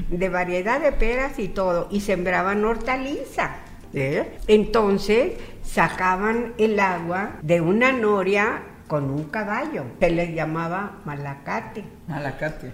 de 0.09 0.29
variedad 0.29 0.81
de 0.81 0.93
peras 0.93 1.39
y 1.39 1.49
todo, 1.49 1.89
y 1.91 2.01
sembraban 2.01 2.65
hortaliza. 2.65 3.57
¿ves? 3.93 4.27
Entonces 4.47 5.33
sacaban 5.63 6.55
el 6.59 6.79
agua 6.81 7.39
de 7.43 7.61
una 7.61 7.93
noria 7.93 8.63
con 8.89 9.11
un 9.11 9.25
caballo, 9.25 9.85
se 10.01 10.11
les 10.11 10.35
llamaba 10.35 11.01
malacate. 11.05 11.85
Malacate. 12.09 12.73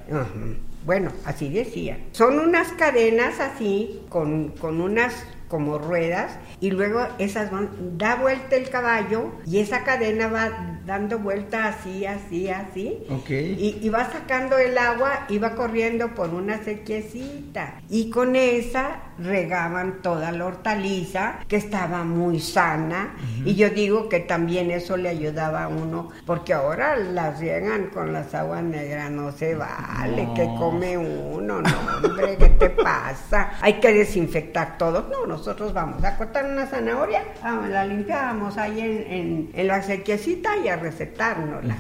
Bueno, 0.85 1.13
así 1.25 1.49
decía. 1.49 1.99
Son 2.13 2.39
unas 2.39 2.69
cadenas 2.73 3.41
así, 3.41 4.03
con, 4.09 4.49
con 4.49 4.81
unas 4.81 5.15
como 5.49 5.79
ruedas, 5.79 6.39
y 6.61 6.71
luego 6.71 7.07
esas 7.19 7.51
van, 7.51 7.99
da 7.99 8.17
vuelta 8.17 8.57
el 8.57 8.69
caballo, 8.69 9.33
y 9.47 9.59
esa 9.59 9.85
cadena 9.85 10.29
va 10.29 10.78
dando 10.89 11.19
vuelta 11.19 11.67
así, 11.67 12.07
así, 12.07 12.49
así. 12.49 12.99
Ok. 13.11 13.31
Y, 13.31 13.79
y 13.83 13.89
va 13.91 14.11
sacando 14.11 14.57
el 14.59 14.77
agua 14.79 15.27
y 15.29 15.39
va 15.39 15.55
corriendo 15.55 16.09
por 16.15 16.31
una 16.31 16.59
sequiecita. 16.65 17.75
Y 17.91 18.11
con 18.11 18.35
esa 18.35 19.03
regaban 19.19 20.01
toda 20.01 20.33
la 20.33 20.47
hortaliza, 20.47 21.41
que 21.49 21.57
estaba 21.57 22.05
muy 22.05 22.41
sana. 22.41 23.15
Y 23.45 23.55
yo 23.55 23.69
digo 23.71 24.09
que 24.09 24.21
también 24.21 24.71
eso 24.71 24.97
le 24.97 25.09
ayudaba 25.11 25.65
a 25.65 25.69
uno, 25.69 26.09
porque 26.25 26.55
ahora 26.55 26.97
las 26.97 27.39
riegan 27.41 27.87
con 27.93 28.13
las 28.13 28.35
aguas 28.35 28.63
negras, 28.63 29.11
no 29.11 29.31
se 29.33 29.55
vale, 29.55 30.25
No. 30.25 30.35
que 30.35 30.45
come 30.59 30.97
uno, 30.97 31.61
no, 31.61 31.69
hombre, 32.03 32.37
¿qué 32.39 32.49
te 32.49 32.71
pasa? 32.71 33.51
Hay 33.61 33.75
que 33.75 33.93
desinfectar 33.93 34.79
todo. 34.79 35.07
No, 35.11 35.27
nosotros 35.27 35.73
vamos 35.75 36.03
a 36.05 36.17
cortar 36.17 36.47
una 36.47 36.67
zanahoria, 36.67 37.25
ah, 37.43 37.67
la 37.69 37.85
limpiamos 37.85 38.57
ahí 38.57 38.81
en, 38.81 39.13
en- 39.13 39.51
en 39.53 39.67
la 39.67 39.83
sequiecita 39.83 40.57
y 40.65 40.69
a 40.69 40.77
recetárnosla. 40.79 41.77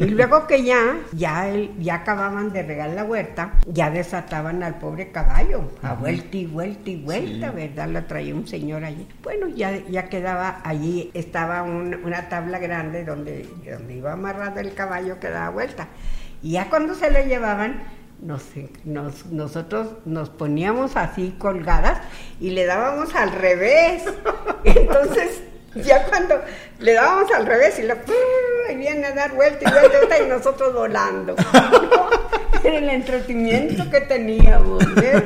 Y 0.00 0.04
luego 0.06 0.46
que 0.46 0.62
ya, 0.64 0.96
ya, 1.12 1.48
el- 1.48 1.70
ya 1.78 1.96
acababan 1.96 2.52
de 2.52 2.62
regar 2.62 2.90
la 2.90 3.04
huerta, 3.04 3.52
ya 3.66 3.90
desataban 3.90 4.62
al 4.62 4.74
pobre 4.78 5.10
caballo, 5.12 5.70
a 5.82 5.94
vuelta 5.94 6.36
y 6.36 6.46
vuelta 6.46 6.90
y 6.90 6.96
vuelta, 7.02 7.50
¿verdad? 7.50 7.88
La 7.88 8.06
traía 8.06 8.34
un 8.34 8.46
señor 8.46 8.84
allí. 8.84 9.06
Bueno, 9.22 9.48
ya, 9.48 9.76
ya 9.88 10.08
quedaba 10.08 10.60
allí, 10.64 11.10
estaba 11.14 11.62
un- 11.62 11.94
una 12.04 12.28
tabla 12.28 12.58
grande 12.58 13.04
donde, 13.04 13.48
donde 13.70 13.94
iba 13.96 14.12
amarrado 14.12 14.60
el 14.60 14.74
caballo 14.74 15.18
que 15.20 15.28
daba 15.30 15.50
vuelta. 15.50 15.88
Y 16.42 16.52
ya 16.52 16.68
cuando 16.68 16.94
se 16.94 17.10
lo 17.10 17.20
llevaban, 17.24 17.82
nos, 18.20 18.44
nos- 18.84 19.26
nosotros 19.26 19.88
nos 20.04 20.28
poníamos 20.30 20.96
así 20.96 21.34
colgadas 21.38 22.00
y 22.40 22.50
le 22.50 22.66
dábamos 22.66 23.14
al 23.14 23.32
revés. 23.32 24.04
Entonces, 24.64 25.42
ya 25.84 26.04
cuando 26.04 26.40
le 26.80 26.92
dábamos 26.94 27.30
al 27.32 27.46
revés 27.46 27.78
y 27.78 27.82
lo 27.82 27.94
y 28.70 28.76
viene 28.76 29.06
a 29.06 29.12
dar 29.14 29.32
vuelta 29.32 29.68
y 29.68 29.72
vuelta, 29.72 29.96
y 29.96 30.06
vuelta, 30.06 30.18
y 30.20 30.28
nosotros 30.28 30.72
volando. 30.74 31.34
Era 32.64 32.78
el 32.78 32.88
entretenimiento 32.88 33.90
que 33.90 34.00
teníamos. 34.02 34.94
¿ves? 34.94 35.22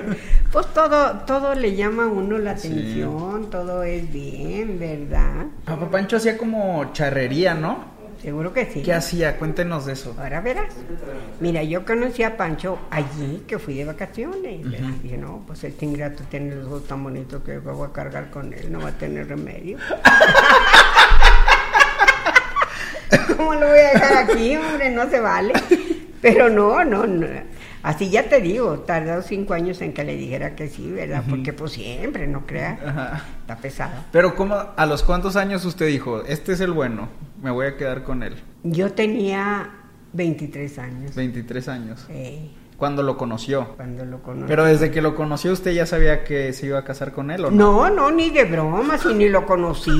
Pues 0.50 0.66
todo, 0.72 1.20
todo 1.26 1.54
le 1.54 1.74
llama 1.76 2.04
a 2.04 2.06
uno 2.06 2.38
la 2.38 2.56
Sí. 2.56 2.68
atención, 2.68 3.50
todo 3.50 3.82
es 3.82 4.10
bien, 4.10 4.78
¿verdad? 4.78 5.46
Papá 5.64 5.90
Pancho 5.90 6.16
hacía 6.16 6.38
como 6.38 6.92
charrería, 6.92 7.52
¿no? 7.54 7.95
Seguro 8.26 8.52
que 8.52 8.66
sí. 8.66 8.82
¿Qué 8.82 8.92
hacía? 8.92 9.36
Cuéntenos 9.36 9.86
de 9.86 9.92
eso. 9.92 10.12
Ahora 10.18 10.40
verás. 10.40 10.74
Mira, 11.38 11.62
yo 11.62 11.84
conocí 11.84 12.24
a 12.24 12.36
Pancho 12.36 12.76
allí, 12.90 13.44
que 13.46 13.56
fui 13.56 13.74
de 13.74 13.84
vacaciones. 13.84 14.68
¿verdad? 14.68 14.88
Dije, 15.00 15.16
no, 15.16 15.44
pues 15.46 15.62
este 15.62 15.86
ingrato 15.86 16.24
tiene 16.28 16.56
los 16.56 16.66
ojos 16.66 16.88
tan 16.88 17.04
bonitos 17.04 17.44
que 17.44 17.58
voy 17.58 17.86
a 17.86 17.92
cargar 17.92 18.30
con 18.30 18.52
él, 18.52 18.72
no 18.72 18.80
va 18.80 18.88
a 18.88 18.98
tener 18.98 19.28
remedio. 19.28 19.78
¿Cómo 23.36 23.54
lo 23.54 23.68
voy 23.68 23.78
a 23.78 23.92
dejar 23.92 24.28
aquí, 24.28 24.56
hombre? 24.56 24.90
No 24.90 25.08
se 25.08 25.20
vale. 25.20 25.52
Pero 26.20 26.50
no, 26.50 26.84
no, 26.84 27.06
no. 27.06 27.28
Así 27.86 28.10
ya 28.10 28.28
te 28.28 28.40
digo, 28.40 28.80
tardó 28.80 29.22
cinco 29.22 29.54
años 29.54 29.80
en 29.80 29.92
que 29.92 30.02
le 30.02 30.16
dijera 30.16 30.56
que 30.56 30.68
sí, 30.68 30.90
¿verdad? 30.90 31.22
Porque 31.30 31.52
pues 31.52 31.70
siempre, 31.70 32.26
no 32.26 32.44
creas, 32.44 32.80
Ajá. 32.84 33.22
está 33.42 33.56
pesado. 33.58 33.92
Pero 34.10 34.34
¿cómo, 34.34 34.56
a 34.76 34.86
los 34.86 35.04
cuántos 35.04 35.36
años 35.36 35.64
usted 35.64 35.86
dijo, 35.86 36.22
este 36.24 36.52
es 36.54 36.60
el 36.60 36.72
bueno, 36.72 37.08
me 37.40 37.52
voy 37.52 37.66
a 37.66 37.76
quedar 37.76 38.02
con 38.02 38.24
él? 38.24 38.34
Yo 38.64 38.92
tenía 38.92 39.70
23 40.14 40.78
años. 40.80 41.14
23 41.14 41.68
años. 41.68 42.04
eh, 42.08 42.50
Cuando 42.76 43.04
lo 43.04 43.16
conoció. 43.16 43.68
cuando 43.76 44.04
lo 44.04 44.20
conocí. 44.20 44.46
Pero 44.48 44.64
desde 44.64 44.90
que 44.90 45.00
lo 45.00 45.14
conoció 45.14 45.52
usted 45.52 45.70
ya 45.70 45.86
sabía 45.86 46.24
que 46.24 46.52
se 46.54 46.66
iba 46.66 46.80
a 46.80 46.84
casar 46.84 47.12
con 47.12 47.30
él 47.30 47.44
o 47.44 47.50
no? 47.52 47.86
No, 47.86 47.90
no, 47.90 48.10
ni 48.10 48.30
de 48.30 48.46
broma, 48.46 48.98
si 48.98 49.14
ni 49.14 49.28
lo 49.28 49.46
conocía. 49.46 49.94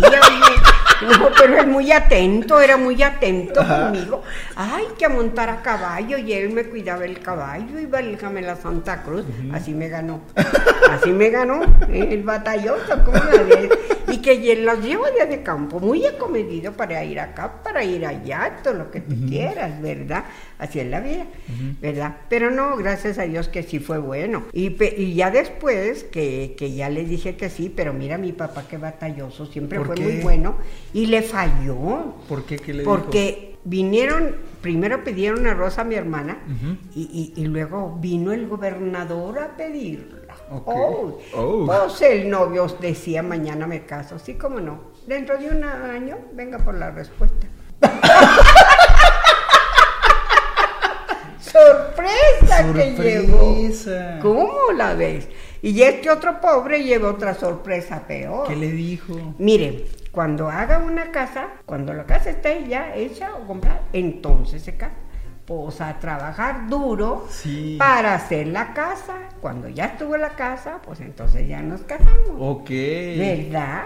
No, 1.03 1.31
pero 1.39 1.59
él 1.59 1.67
muy 1.67 1.93
atento, 1.93 2.61
era 2.61 2.77
muy 2.77 3.03
atento 3.03 3.67
conmigo. 3.67 4.23
Ay, 4.55 4.85
que 4.99 5.07
a 5.07 5.09
montar 5.09 5.51
a 5.51 5.63
caballo 5.63 6.19
y 6.19 6.33
él 6.33 6.51
me 6.51 6.65
cuidaba 6.65 7.05
el 7.05 7.21
caballo 7.21 7.79
y 7.79 7.87
válgame 7.87 8.43
la 8.43 8.57
Santa 8.57 9.03
Cruz. 9.03 9.25
Así 9.53 9.75
me 9.75 9.89
ganó. 9.89 10.21
Así 10.91 11.11
me 11.11 11.31
ganó 11.31 11.61
el 11.89 12.23
batalloso, 12.23 13.05
como 13.05 13.19
la 13.19 13.43
ves? 13.43 13.71
Y 14.17 14.23
que 14.23 14.57
los 14.57 14.83
llevo 14.83 15.05
de 15.05 15.43
campo, 15.43 15.81
muy 15.81 16.07
acomedido 16.07 16.73
para 16.73 17.05
ir 17.05 17.21
acá, 17.21 17.63
para 17.63 17.85
ir 17.85 18.07
allá, 18.07 18.59
todo 18.63 18.75
lo 18.75 18.91
que 18.91 19.01
tú 19.01 19.15
quieras, 19.29 19.81
¿verdad? 19.83 20.25
Así 20.59 20.81
es 20.81 20.87
la 20.87 21.01
vida, 21.01 21.27
¿verdad? 21.81 22.17
Pero 22.29 22.51
no, 22.51 22.77
gracias 22.77 23.19
a 23.19 23.23
Dios 23.23 23.49
que 23.49 23.63
sí 23.63 23.79
fue 23.79 23.99
bueno. 23.99 24.45
Y, 24.53 25.15
ya 25.15 25.31
después 25.31 26.05
que, 26.05 26.55
que 26.57 26.73
ya 26.73 26.89
le 26.89 27.05
dije 27.05 27.37
que 27.37 27.51
sí, 27.51 27.73
pero 27.75 27.93
mira 27.93 28.17
mi 28.19 28.33
papá 28.33 28.65
qué 28.69 28.79
batalloso, 28.79 29.47
siempre 29.47 29.79
¿Por 29.79 29.89
fue 29.89 29.97
qué? 29.97 30.03
muy 30.03 30.17
bueno 30.23 30.57
y 30.95 31.07
le 31.07 31.23
falló. 31.23 32.15
¿Por 32.29 32.45
qué? 32.45 32.57
¿Qué 32.57 32.73
le 32.73 32.81
dijo? 32.83 32.95
Porque 32.95 33.57
vinieron, 33.65 34.37
primero 34.63 35.03
pidieron 35.05 35.47
arroz 35.47 35.79
a 35.79 35.85
mi 35.85 35.95
hermana 35.97 36.39
y, 36.95 37.33
y- 37.37 37.41
y 37.43 37.45
luego 37.47 37.99
vino 38.01 38.33
el 38.33 38.47
gobernador 38.47 39.39
a 39.41 39.57
pedirla. 39.57 40.16
Ok. 40.51 40.67
Oh, 40.67 41.19
Oh. 41.35 41.67
Pues 41.67 42.03
el 42.03 42.31
novio 42.31 42.67
decía 42.81 43.23
mañana 43.23 43.67
me 43.67 43.85
caso, 43.85 44.19
sí 44.19 44.35
como 44.35 44.61
no. 44.61 44.81
Dentro 45.07 45.37
de 45.39 45.49
un 45.49 45.65
año 45.65 46.19
venga 46.33 46.59
por 46.59 46.75
la 46.75 46.91
respuesta. 46.91 47.47
sorpresa, 51.41 52.73
que 52.73 52.93
llegó. 52.93 53.55
Sorpresa. 53.55 54.19
¿Cómo 54.23 54.73
la 54.77 54.95
ves? 54.95 55.29
Y 55.63 55.83
este 55.83 56.11
otro 56.11 56.41
pobre 56.41 56.83
lleva 56.83 57.11
otra 57.11 57.35
sorpresa 57.35 58.03
peor. 58.07 58.47
¿Qué 58.49 58.57
le 58.57 58.71
dijo? 58.71 59.35
Mire, 59.39 59.87
cuando 60.13 60.49
haga 60.49 60.79
una 60.79 61.11
casa, 61.11 61.49
cuando 61.65 61.93
la 61.93 62.05
casa 62.05 62.31
esté 62.31 62.67
ya 62.69 62.95
hecha 62.95 63.35
o 63.35 63.47
comprada, 63.47 63.83
entonces 63.93 64.63
se 64.63 64.77
casa. 64.77 64.95
Pues 65.47 65.81
a 65.81 65.99
trabajar 66.01 66.69
duro 66.69 67.27
Sí. 67.31 67.77
para 67.79 68.15
hacer 68.15 68.49
la 68.49 68.75
casa. 68.75 69.15
Cuando 69.41 69.69
ya 69.69 69.85
estuvo 69.87 70.17
la 70.17 70.31
casa, 70.31 70.79
pues 70.85 71.01
entonces 71.01 71.47
ya 71.47 71.63
nos 71.63 71.83
casamos. 71.83 72.33
Ok. 72.39 72.69
¿Verdad? 72.69 73.85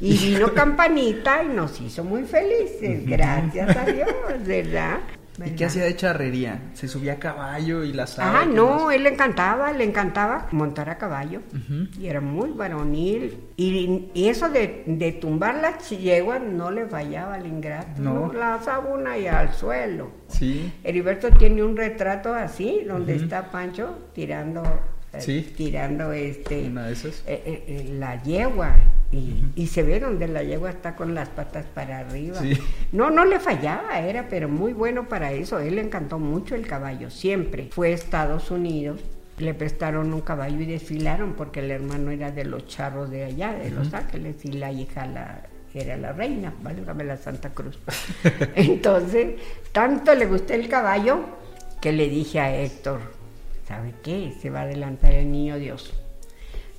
Y 0.00 0.16
vino 0.18 0.52
Campanita 0.54 1.42
y 1.42 1.48
nos 1.48 1.80
hizo 1.80 2.04
muy 2.04 2.24
felices, 2.24 3.06
gracias 3.06 3.74
a 3.74 3.84
Dios, 3.86 4.08
¿verdad? 4.46 4.98
¿Y 5.46 5.50
qué 5.50 5.64
hacía 5.66 5.84
de 5.84 5.94
charrería? 5.94 6.60
¿Se 6.74 6.88
subía 6.88 7.14
a 7.14 7.18
caballo 7.18 7.84
y 7.84 7.92
la 7.92 8.06
Ah, 8.18 8.44
no, 8.44 8.90
él 8.90 9.04
le 9.04 9.10
encantaba, 9.10 9.72
le 9.72 9.84
encantaba 9.84 10.48
montar 10.52 10.90
a 10.90 10.98
caballo. 10.98 11.40
Y 11.98 12.06
era 12.06 12.20
muy 12.20 12.50
varonil. 12.50 13.38
Y, 13.56 14.08
y 14.14 14.28
eso 14.28 14.48
de, 14.48 14.82
de 14.86 15.12
tumbar 15.12 15.56
las 15.56 15.90
yeguas 15.90 16.40
no 16.42 16.70
le 16.70 16.86
fallaba 16.86 17.34
al 17.34 17.46
ingrato. 17.46 18.00
No. 18.02 18.32
La 18.32 18.60
sabuna 18.62 19.16
y 19.18 19.26
al 19.26 19.52
suelo. 19.54 20.10
Sí. 20.28 20.72
Heriberto 20.84 21.30
tiene 21.30 21.62
un 21.62 21.76
retrato 21.76 22.34
así, 22.34 22.82
donde 22.86 23.16
está 23.16 23.50
Pancho 23.50 23.98
tirando, 24.14 24.62
eh, 25.12 25.20
Sí. 25.20 25.52
tirando 25.56 26.12
este, 26.12 26.64
Una 26.66 26.86
de 26.86 26.92
esas. 26.92 27.22
eh, 27.26 27.42
eh, 27.68 27.90
la 27.98 28.22
yegua. 28.22 28.74
Y, 29.10 29.44
y 29.56 29.66
se 29.68 29.82
ve 29.82 30.00
donde 30.00 30.28
la 30.28 30.42
yegua 30.42 30.70
está 30.70 30.94
con 30.94 31.14
las 31.14 31.30
patas 31.30 31.64
para 31.66 32.00
arriba. 32.00 32.40
Sí. 32.40 32.58
No, 32.92 33.10
no 33.10 33.24
le 33.24 33.40
fallaba, 33.40 33.98
era 34.00 34.28
pero 34.28 34.48
muy 34.48 34.72
bueno 34.72 35.08
para 35.08 35.32
eso. 35.32 35.58
Él 35.58 35.76
le 35.76 35.82
encantó 35.82 36.18
mucho 36.18 36.54
el 36.54 36.66
caballo, 36.66 37.10
siempre. 37.10 37.68
Fue 37.72 37.88
a 37.88 37.94
Estados 37.94 38.50
Unidos, 38.50 39.00
le 39.38 39.54
prestaron 39.54 40.12
un 40.12 40.20
caballo 40.20 40.60
y 40.60 40.66
desfilaron 40.66 41.34
porque 41.34 41.60
el 41.60 41.70
hermano 41.70 42.10
era 42.10 42.30
de 42.30 42.44
los 42.44 42.66
charros 42.66 43.10
de 43.10 43.24
allá, 43.24 43.52
de 43.52 43.70
Los 43.70 43.94
Ángeles, 43.94 44.44
y 44.44 44.52
la 44.52 44.72
hija 44.72 45.06
la, 45.06 45.42
era 45.74 45.96
la 45.96 46.12
reina, 46.12 46.52
válgame 46.62 47.04
la 47.04 47.16
Santa 47.16 47.50
Cruz. 47.50 47.78
Entonces, 48.54 49.40
tanto 49.72 50.14
le 50.14 50.26
gustó 50.26 50.54
el 50.54 50.68
caballo 50.68 51.20
que 51.80 51.92
le 51.92 52.08
dije 52.08 52.40
a 52.40 52.54
Héctor, 52.54 53.00
¿sabe 53.66 53.94
qué? 54.02 54.32
Se 54.40 54.50
va 54.50 54.60
a 54.60 54.62
adelantar 54.62 55.12
el 55.12 55.30
niño 55.30 55.58
Dios. 55.58 55.94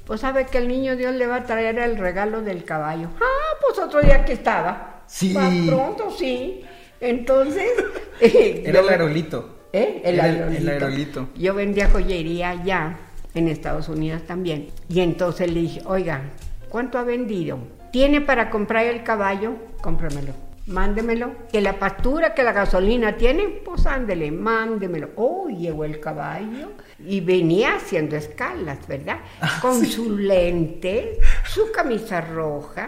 Pues 0.09 0.21
sabe 0.21 0.47
que 0.47 0.57
el 0.57 0.67
niño 0.67 0.95
Dios 0.95 1.13
le 1.13 1.27
va 1.27 1.35
a 1.35 1.43
traer 1.43 1.77
el 1.77 1.95
regalo 1.95 2.41
del 2.41 2.63
caballo. 2.63 3.09
Ah, 3.21 3.57
pues 3.61 3.77
otro 3.77 4.01
día 4.01 4.25
que 4.25 4.33
estaba. 4.33 5.03
Sí. 5.05 5.35
Más 5.35 5.53
pronto, 5.67 6.09
sí. 6.09 6.63
Entonces. 6.99 7.69
eh, 8.19 8.63
Era 8.65 8.79
el 8.79 8.89
aerolito. 8.89 9.67
¿Eh? 9.71 10.01
El 10.03 10.15
Era 10.15 10.23
aerolito. 10.23 10.61
el 10.63 10.69
aerolito. 10.69 11.29
Yo 11.35 11.53
vendía 11.53 11.91
joyería 11.91 12.49
allá, 12.49 12.97
en 13.35 13.49
Estados 13.49 13.87
Unidos 13.87 14.23
también. 14.25 14.69
Y 14.89 15.01
entonces 15.01 15.53
le 15.53 15.61
dije, 15.61 15.81
oiga, 15.85 16.21
¿cuánto 16.69 16.97
ha 16.97 17.03
vendido? 17.03 17.59
¿Tiene 17.91 18.19
para 18.19 18.49
comprar 18.49 18.87
el 18.87 19.03
caballo? 19.03 19.57
Cómpramelo. 19.79 20.33
Mándemelo. 20.69 21.47
Que 21.51 21.61
la 21.61 21.79
pastura, 21.79 22.33
que 22.33 22.43
la 22.43 22.53
gasolina 22.53 23.17
tiene, 23.17 23.47
pues 23.65 23.85
ándele, 23.85 24.31
mándemelo. 24.31 25.09
Oh, 25.15 25.49
llegó 25.49 25.83
el 25.83 25.99
caballo 25.99 26.71
y 26.99 27.21
venía 27.21 27.75
haciendo 27.75 28.15
escalas, 28.15 28.87
¿verdad? 28.87 29.19
Con 29.61 29.83
su 29.85 30.15
lente, 30.17 31.19
su 31.45 31.71
camisa 31.71 32.21
roja, 32.21 32.85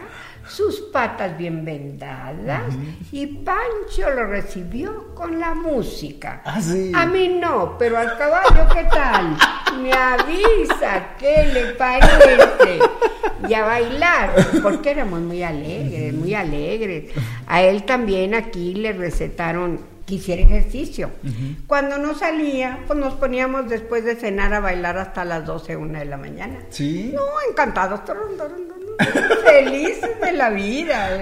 sus 0.51 0.81
patas 0.81 1.37
bien 1.37 1.63
vendadas 1.63 2.73
y 3.11 3.25
Pancho 3.25 4.09
lo 4.13 4.25
recibió 4.27 5.13
con 5.15 5.39
la 5.39 5.53
música. 5.53 6.41
Ah, 6.43 6.61
sí. 6.61 6.91
A 6.93 7.05
mí 7.05 7.29
no, 7.29 7.77
pero 7.77 7.97
al 7.97 8.17
caballo, 8.17 8.67
¿qué 8.73 8.83
tal? 8.85 9.37
Me 9.81 9.93
avisa, 9.93 11.15
¿qué 11.17 11.49
le 11.53 11.65
parece? 11.73 12.79
Y 13.47 13.53
a 13.53 13.63
bailar, 13.63 14.35
porque 14.61 14.91
éramos 14.91 15.21
muy 15.21 15.41
alegres, 15.41 16.13
muy 16.13 16.35
alegres. 16.35 17.13
A 17.47 17.61
él 17.61 17.83
también 17.83 18.35
aquí 18.35 18.73
le 18.73 18.91
recetaron 18.91 19.79
que 20.05 20.15
hiciera 20.15 20.41
ejercicio. 20.41 21.11
Cuando 21.65 21.97
no 21.97 22.13
salía, 22.13 22.79
pues 22.87 22.99
nos 22.99 23.13
poníamos 23.13 23.69
después 23.69 24.03
de 24.03 24.15
cenar 24.15 24.53
a 24.53 24.59
bailar 24.59 24.97
hasta 24.97 25.23
las 25.23 25.45
12, 25.45 25.77
una 25.77 25.99
de 25.99 26.05
la 26.05 26.17
mañana. 26.17 26.59
¿Sí? 26.69 27.11
No, 27.15 27.23
encantados, 27.49 28.03
torun, 28.03 28.37
felices 29.45 30.19
de 30.21 30.31
la 30.33 30.49
vida. 30.49 31.19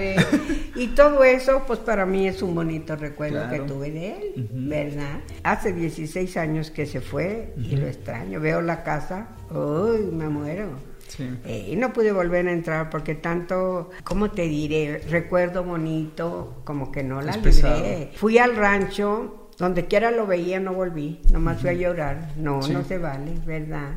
Y 0.76 0.88
todo 0.88 1.24
eso, 1.24 1.64
pues 1.66 1.78
para 1.80 2.06
mí 2.06 2.26
es 2.28 2.42
un 2.42 2.54
bonito 2.54 2.96
recuerdo 2.96 3.38
Claro. 3.48 3.50
que 3.50 3.60
tuve 3.72 3.90
de 3.90 4.12
él, 4.12 4.48
¿verdad? 4.52 5.20
Hace 5.42 5.72
16 5.72 6.36
años 6.36 6.70
que 6.70 6.86
se 6.86 7.00
fue 7.00 7.52
y 7.56 7.76
lo 7.76 7.86
extraño. 7.86 8.40
Veo 8.40 8.62
la 8.62 8.82
casa, 8.82 9.28
uy, 9.50 9.98
me 10.12 10.28
muero. 10.28 10.68
Sí. 11.08 11.28
Eh, 11.44 11.70
y 11.72 11.76
no 11.76 11.92
pude 11.92 12.12
volver 12.12 12.46
a 12.46 12.52
entrar 12.52 12.88
porque 12.88 13.16
tanto, 13.16 13.90
¿cómo 14.04 14.30
te 14.30 14.42
diré? 14.42 14.98
Recuerdo 15.10 15.64
bonito, 15.64 16.62
como 16.64 16.92
que 16.92 17.02
no 17.02 17.20
la 17.20 17.32
Es 17.32 17.36
libré. 17.38 17.50
pesado. 17.50 17.84
Fui 18.14 18.38
al 18.38 18.54
rancho, 18.54 19.39
donde 19.60 19.86
quiera 19.86 20.10
lo 20.10 20.26
veía, 20.26 20.58
no 20.58 20.72
volví, 20.74 21.20
nomás 21.30 21.60
fui 21.60 21.70
a 21.70 21.74
llorar. 21.74 22.30
No, 22.36 22.60
Sí. 22.62 22.72
no 22.72 22.82
se 22.82 22.98
vale, 22.98 23.34
¿verdad? 23.46 23.90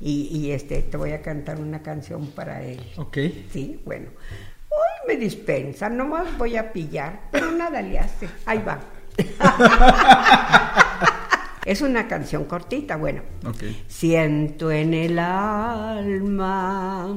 y, 0.00 0.28
y, 0.32 0.52
este, 0.52 0.80
te 0.82 0.96
voy 0.96 1.12
a 1.12 1.20
cantar 1.20 1.60
una 1.60 1.82
canción 1.82 2.28
para 2.28 2.62
él. 2.62 2.80
Ok. 2.96 3.18
Sí, 3.52 3.80
bueno. 3.84 4.08
Hoy 4.70 5.08
me 5.08 5.16
dispensan, 5.16 5.96
nomás 5.96 6.38
voy 6.38 6.56
a 6.56 6.72
pillar, 6.72 7.20
pero 7.32 7.50
nada 7.50 7.82
le 7.82 7.98
hace. 7.98 8.28
Ahí 8.46 8.62
va. 8.66 8.78
es 11.64 11.80
una 11.82 12.06
canción 12.06 12.44
cortita, 12.44 12.94
bueno. 12.96 13.22
Ok. 13.44 13.64
Siento 13.88 14.70
en 14.70 14.94
el 14.94 15.18
alma 15.18 17.08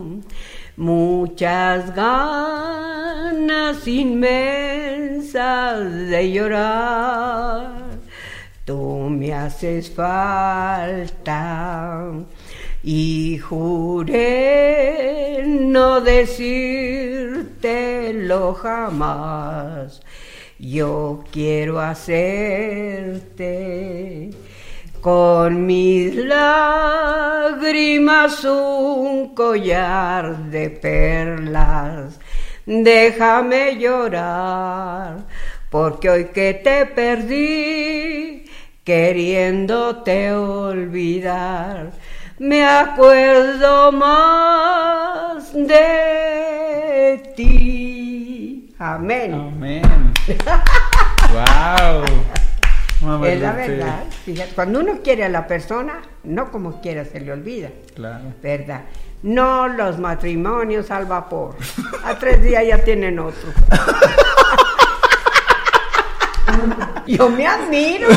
muchas 0.78 1.94
ganas 1.96 3.88
inmensas 3.88 5.80
de 6.10 6.32
llorar. 6.32 7.81
Tú 8.72 9.10
me 9.10 9.34
haces 9.34 9.92
falta 9.92 11.04
y 12.82 13.38
juré 13.38 15.44
no 15.46 16.00
decírtelo 16.00 17.44
jamás. 18.54 20.00
Yo 20.58 21.26
quiero 21.34 21.82
hacerte 21.82 22.30
con 25.02 25.66
mis 25.66 26.16
lágrimas 26.16 28.42
un 28.46 29.36
collar 29.36 30.46
de 30.46 30.70
perlas. 30.70 32.18
Déjame 32.66 33.78
llorar, 33.78 35.26
porque 35.70 36.10
hoy 36.10 36.26
que 36.34 36.54
te 36.54 36.86
perdí, 36.86 38.41
queriéndote 38.84 40.34
olvidar. 40.34 41.92
Me 42.40 42.66
acuerdo 42.66 43.92
más 43.92 45.54
de 45.54 47.34
ti. 47.36 48.74
Amén. 48.80 49.34
Amén. 49.34 50.14
wow. 51.32 52.04
Es 53.26 53.40
la 53.40 53.54
verdad. 53.54 54.04
Fíjate, 54.26 54.54
cuando 54.54 54.80
uno 54.80 55.02
quiere 55.04 55.24
a 55.26 55.30
la 55.30 55.46
persona, 55.48 56.02
no 56.24 56.52
como 56.52 56.82
quiera 56.82 57.06
se 57.06 57.20
le 57.20 57.32
olvida. 57.32 57.70
Claro. 57.96 58.34
¿Verdad? 58.42 58.82
No 59.24 59.68
los 59.68 60.00
matrimonios 60.00 60.90
al 60.90 61.06
vapor. 61.06 61.56
A 62.04 62.18
tres 62.18 62.42
días 62.42 62.66
ya 62.68 62.80
tienen 62.84 63.20
otro. 63.20 63.50
Yo 67.08 67.30
me 67.30 67.48
admiro. 67.48 68.08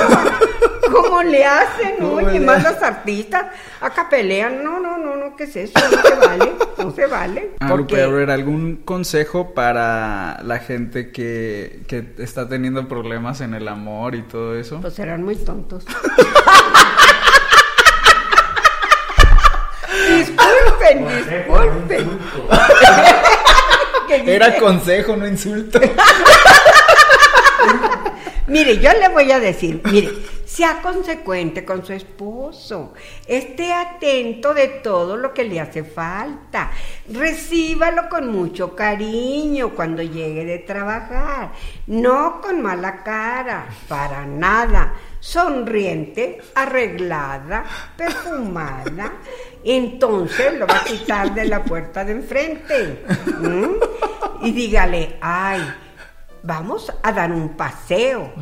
¿Cómo 0.90 1.22
le 1.22 1.44
hacen? 1.44 1.96
¿Cómo 1.98 2.16
Oye, 2.16 2.38
le 2.38 2.46
más 2.46 2.62
los 2.62 2.82
artistas 2.82 3.46
acá 3.80 4.08
pelean. 4.08 4.62
No, 4.62 4.78
no, 4.78 4.98
no, 4.98 5.16
no, 5.16 5.34
¿qué 5.36 5.44
es 5.44 5.56
eso? 5.56 5.72
No 5.78 6.02
se 6.02 6.14
vale. 6.14 6.52
No 6.78 6.90
se 6.92 7.06
vale. 7.06 7.50
Ah, 7.60 7.74
Lupe, 7.74 8.02
a 8.02 8.08
ver, 8.08 8.30
¿algún 8.30 8.76
consejo 8.84 9.54
para 9.54 10.42
la 10.42 10.58
gente 10.58 11.10
que, 11.10 11.82
que 11.86 12.14
está 12.18 12.48
teniendo 12.48 12.88
problemas 12.88 13.40
en 13.40 13.54
el 13.54 13.68
amor 13.68 14.14
y 14.14 14.22
todo 14.22 14.56
eso? 14.56 14.80
Pues 14.80 14.98
eran 14.98 15.22
muy 15.22 15.36
tontos. 15.36 15.84
disculpen, 20.16 21.08
disculpen. 21.08 22.18
¿Qué 24.06 24.34
Era 24.34 24.56
consejo, 24.58 25.16
no 25.16 25.26
insulto. 25.26 25.80
Mire, 28.54 28.78
yo 28.78 28.92
le 28.92 29.08
voy 29.08 29.32
a 29.32 29.40
decir, 29.40 29.80
mire, 29.90 30.12
sea 30.44 30.80
consecuente 30.80 31.64
con 31.64 31.84
su 31.84 31.92
esposo, 31.92 32.94
esté 33.26 33.72
atento 33.72 34.54
de 34.54 34.68
todo 34.68 35.16
lo 35.16 35.34
que 35.34 35.42
le 35.42 35.58
hace 35.58 35.82
falta, 35.82 36.70
recíbalo 37.10 38.08
con 38.08 38.30
mucho 38.30 38.76
cariño 38.76 39.70
cuando 39.70 40.02
llegue 40.02 40.44
de 40.44 40.58
trabajar, 40.60 41.50
no 41.88 42.40
con 42.40 42.62
mala 42.62 43.02
cara, 43.02 43.66
para 43.88 44.24
nada, 44.24 44.94
sonriente, 45.18 46.40
arreglada, 46.54 47.64
perfumada, 47.96 49.14
entonces 49.64 50.56
lo 50.60 50.68
va 50.68 50.76
a 50.76 50.84
quitar 50.84 51.34
de 51.34 51.46
la 51.46 51.64
puerta 51.64 52.04
de 52.04 52.12
enfrente 52.12 53.04
y 54.42 54.52
dígale, 54.52 55.16
ay, 55.20 55.60
vamos 56.44 56.92
a 57.02 57.12
dar 57.12 57.32
un 57.32 57.50
paseo, 57.56 58.32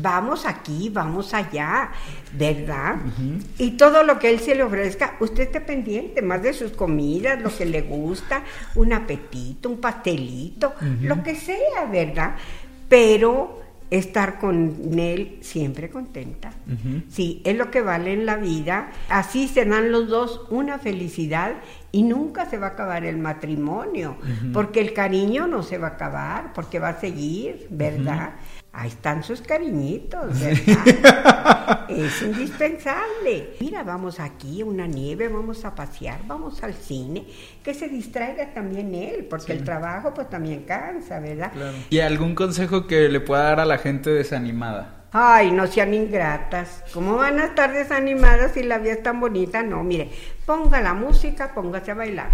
vamos 0.00 0.44
aquí, 0.46 0.90
vamos 0.90 1.32
allá, 1.32 1.90
¿verdad? 2.32 2.96
Y 3.58 3.72
todo 3.72 4.02
lo 4.02 4.18
que 4.18 4.30
él 4.30 4.40
se 4.40 4.54
le 4.54 4.62
ofrezca, 4.64 5.16
usted 5.20 5.44
esté 5.44 5.60
pendiente 5.60 6.22
más 6.22 6.42
de 6.42 6.52
sus 6.52 6.72
comidas, 6.72 7.40
lo 7.40 7.56
que 7.56 7.64
le 7.64 7.82
gusta, 7.82 8.42
un 8.74 8.92
apetito, 8.92 9.70
un 9.70 9.80
pastelito, 9.80 10.74
lo 11.00 11.22
que 11.22 11.36
sea, 11.36 11.86
¿verdad? 11.90 12.34
Pero 12.88 13.61
estar 13.92 14.38
con 14.38 14.98
él 14.98 15.36
siempre 15.42 15.90
contenta. 15.90 16.50
Sí, 17.10 17.42
es 17.44 17.56
lo 17.56 17.70
que 17.70 17.82
vale 17.82 18.14
en 18.14 18.24
la 18.24 18.36
vida. 18.36 18.90
Así 19.10 19.48
se 19.48 19.66
dan 19.66 19.92
los 19.92 20.08
dos 20.08 20.46
una 20.48 20.78
felicidad 20.78 21.56
y 21.92 22.02
nunca 22.02 22.46
se 22.46 22.56
va 22.56 22.68
a 22.68 22.70
acabar 22.70 23.04
el 23.04 23.18
matrimonio, 23.18 24.16
porque 24.54 24.80
el 24.80 24.94
cariño 24.94 25.46
no 25.46 25.62
se 25.62 25.76
va 25.76 25.88
a 25.88 25.90
acabar, 25.90 26.54
porque 26.54 26.78
va 26.78 26.88
a 26.88 27.00
seguir, 27.00 27.66
¿verdad? 27.68 28.30
Ahí 28.72 28.88
están 28.88 29.22
sus 29.22 29.42
cariñitos, 29.42 30.40
¿verdad? 30.40 31.51
Es 31.88 32.22
indispensable. 32.22 33.56
Mira, 33.60 33.82
vamos 33.82 34.20
aquí, 34.20 34.62
una 34.62 34.86
nieve, 34.86 35.28
vamos 35.28 35.64
a 35.64 35.74
pasear, 35.74 36.20
vamos 36.26 36.62
al 36.62 36.74
cine, 36.74 37.26
que 37.62 37.74
se 37.74 37.88
distraiga 37.88 38.52
también 38.52 38.94
él, 38.94 39.26
porque 39.28 39.52
el 39.52 39.64
trabajo 39.64 40.12
pues 40.14 40.28
también 40.28 40.62
cansa, 40.64 41.20
¿verdad? 41.20 41.52
¿Y 41.90 42.00
algún 42.00 42.34
consejo 42.34 42.86
que 42.86 43.08
le 43.08 43.20
pueda 43.20 43.42
dar 43.44 43.60
a 43.60 43.64
la 43.64 43.78
gente 43.78 44.10
desanimada? 44.10 45.02
Ay, 45.14 45.52
no 45.52 45.66
sean 45.66 45.92
ingratas. 45.92 46.82
¿Cómo 46.94 47.16
van 47.16 47.38
a 47.38 47.44
estar 47.44 47.72
desanimadas 47.72 48.52
si 48.52 48.62
la 48.62 48.78
vida 48.78 48.92
es 48.92 49.02
tan 49.02 49.20
bonita? 49.20 49.62
No, 49.62 49.84
mire, 49.84 50.10
ponga 50.46 50.80
la 50.80 50.94
música, 50.94 51.52
póngase 51.52 51.90
a 51.90 51.94
bailar. 51.94 52.30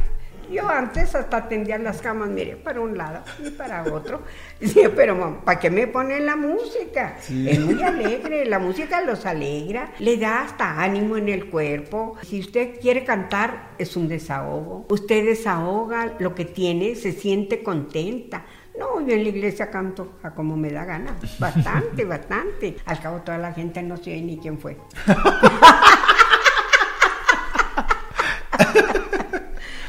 Yo 0.51 0.69
antes 0.69 1.15
hasta 1.15 1.49
tendía 1.49 1.79
las 1.79 2.01
camas, 2.01 2.29
mire, 2.29 2.57
para 2.57 2.81
un 2.81 2.97
lado 2.97 3.23
y 3.45 3.51
para 3.51 3.83
otro. 3.85 4.23
Sí, 4.61 4.83
pero 4.97 5.41
¿para 5.45 5.61
qué 5.61 5.71
me 5.71 5.87
ponen 5.87 6.27
la 6.27 6.35
música? 6.35 7.17
Sí. 7.21 7.49
Es 7.49 7.61
muy 7.61 7.81
alegre, 7.81 8.45
la 8.45 8.59
música 8.59 9.01
los 9.03 9.25
alegra, 9.25 9.93
le 10.01 10.17
da 10.17 10.43
hasta 10.43 10.83
ánimo 10.83 11.17
en 11.17 11.29
el 11.29 11.49
cuerpo. 11.49 12.17
Si 12.23 12.41
usted 12.41 12.81
quiere 12.81 13.05
cantar, 13.05 13.71
es 13.79 13.97
un 13.97 14.09
desahogo. 14.09 14.85
Usted 14.89 15.25
desahoga 15.25 16.17
lo 16.19 16.35
que 16.35 16.45
tiene, 16.45 16.97
se 16.97 17.13
siente 17.13 17.63
contenta. 17.63 18.47
No, 18.79 19.01
yo 19.01 19.15
en 19.15 19.25
la 19.25 19.29
iglesia 19.29 19.71
canto 19.71 20.19
a 20.23 20.31
como 20.31 20.57
me 20.57 20.71
da 20.71 20.85
gana. 20.85 21.17
Bastante, 21.39 22.05
bastante. 22.05 22.77
Al 22.87 23.01
cabo 23.01 23.19
toda 23.19 23.39
la 23.39 23.53
gente 23.53 23.83
no 23.83 23.97
sé 23.97 24.21
ni 24.21 24.39
quién 24.39 24.59
fue. 24.59 24.77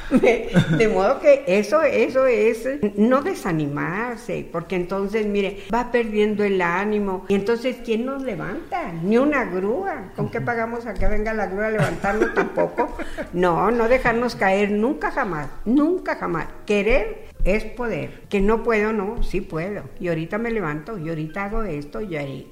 De, 0.77 0.87
modo 0.87 1.19
que 1.19 1.43
eso, 1.47 1.83
eso 1.83 2.25
es 2.25 2.67
no 2.95 3.21
desanimarse, 3.21 4.47
porque 4.51 4.75
entonces, 4.75 5.25
mire, 5.27 5.63
va 5.73 5.91
perdiendo 5.91 6.43
el 6.43 6.61
ánimo. 6.61 7.25
Y 7.27 7.35
entonces, 7.35 7.77
¿quién 7.85 8.05
nos 8.05 8.23
levanta? 8.23 8.91
Ni 9.03 9.17
una 9.17 9.45
grúa. 9.45 10.11
¿Con 10.15 10.29
qué 10.29 10.41
pagamos 10.41 10.85
a 10.85 10.93
que 10.93 11.07
venga 11.07 11.33
la 11.33 11.47
grúa 11.47 11.67
a 11.67 11.71
levantarnos 11.71 12.33
tampoco? 12.33 12.95
No, 13.33 13.71
no 13.71 13.87
dejarnos 13.87 14.35
caer 14.35 14.71
nunca 14.71 15.11
jamás, 15.11 15.49
nunca 15.65 16.15
jamás. 16.15 16.47
Querer 16.65 17.29
es 17.43 17.65
poder. 17.65 18.21
Que 18.29 18.41
no 18.41 18.63
puedo, 18.63 18.93
no, 18.93 19.21
sí 19.23 19.41
puedo. 19.41 19.83
Y 19.99 20.07
ahorita 20.07 20.37
me 20.37 20.51
levanto, 20.51 20.97
y 20.97 21.09
ahorita 21.09 21.45
hago 21.45 21.63
esto, 21.63 22.01
y 22.01 22.15
ahí 22.15 22.51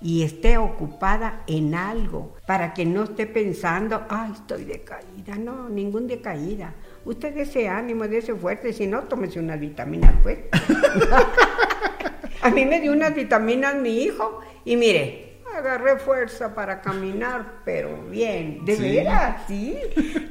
y 0.00 0.22
esté 0.22 0.58
ocupada 0.58 1.42
en 1.46 1.74
algo 1.74 2.34
para 2.46 2.74
que 2.74 2.84
no 2.84 3.04
esté 3.04 3.26
pensando, 3.26 4.04
ay, 4.08 4.32
estoy 4.32 4.64
decaída. 4.64 5.36
No, 5.36 5.68
ningún 5.68 6.06
decaída. 6.06 6.74
Usted 7.06 7.38
ese 7.38 7.68
ánimo, 7.68 8.02
ese 8.04 8.34
fuerte, 8.34 8.72
si 8.72 8.86
no, 8.88 9.04
tómese 9.04 9.38
unas 9.38 9.60
vitaminas, 9.60 10.12
pues. 10.24 10.38
A 12.42 12.50
mí 12.50 12.64
me 12.66 12.80
dio 12.80 12.92
unas 12.92 13.14
vitaminas 13.14 13.76
mi 13.76 14.02
hijo 14.02 14.40
y 14.64 14.76
mire, 14.76 15.38
agarré 15.56 15.98
fuerza 15.98 16.54
para 16.54 16.80
caminar, 16.80 17.60
pero 17.64 18.02
bien, 18.10 18.64
de 18.64 18.76
Sí. 18.76 18.82
veras, 18.82 19.42
sí. 19.46 19.78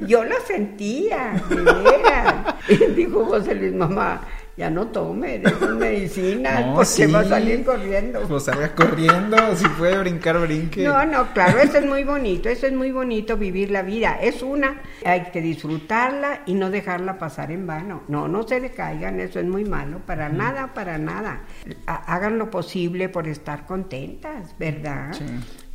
Yo 0.06 0.22
la 0.24 0.36
sentía, 0.46 1.42
de 1.48 1.56
veras. 1.56 2.54
Dijo 2.96 3.24
José 3.24 3.54
Luis, 3.54 3.72
mamá, 3.72 4.20
ya 4.56 4.70
no 4.70 4.86
tome 4.88 5.36
esas 5.36 5.60
medicinas 5.78 6.64
No, 6.66 6.74
porque 6.74 6.86
sí. 6.86 7.06
va 7.06 7.20
a 7.20 7.24
salir 7.24 7.64
corriendo. 7.64 8.20
Pues 8.26 8.44
salga 8.44 8.74
corriendo, 8.74 9.36
si 9.56 9.68
puede 9.68 9.98
brincar, 9.98 10.38
brinque. 10.40 10.82
No, 10.84 11.04
no, 11.04 11.32
claro, 11.32 11.58
eso 11.58 11.78
es 11.78 11.84
muy 11.86 12.04
bonito, 12.04 12.48
eso 12.48 12.66
es 12.66 12.72
muy 12.72 12.90
bonito 12.90 13.36
vivir 13.36 13.70
la 13.70 13.82
vida. 13.82 14.18
Es 14.20 14.42
una, 14.42 14.80
hay 15.04 15.24
que 15.32 15.40
disfrutarla 15.42 16.42
y 16.46 16.54
no 16.54 16.70
dejarla 16.70 17.18
pasar 17.18 17.50
en 17.52 17.66
vano. 17.66 18.02
No, 18.08 18.28
no 18.28 18.46
se 18.48 18.60
decaigan, 18.60 19.20
eso 19.20 19.40
es 19.40 19.46
muy 19.46 19.64
malo, 19.64 20.00
para 20.06 20.28
nada, 20.28 20.72
para 20.74 20.98
nada. 20.98 21.42
Ha- 21.86 22.14
Hagan 22.14 22.38
lo 22.38 22.50
posible 22.50 23.08
por 23.08 23.28
estar 23.28 23.66
contentas, 23.66 24.54
¿verdad? 24.58 25.12
Sí. 25.12 25.24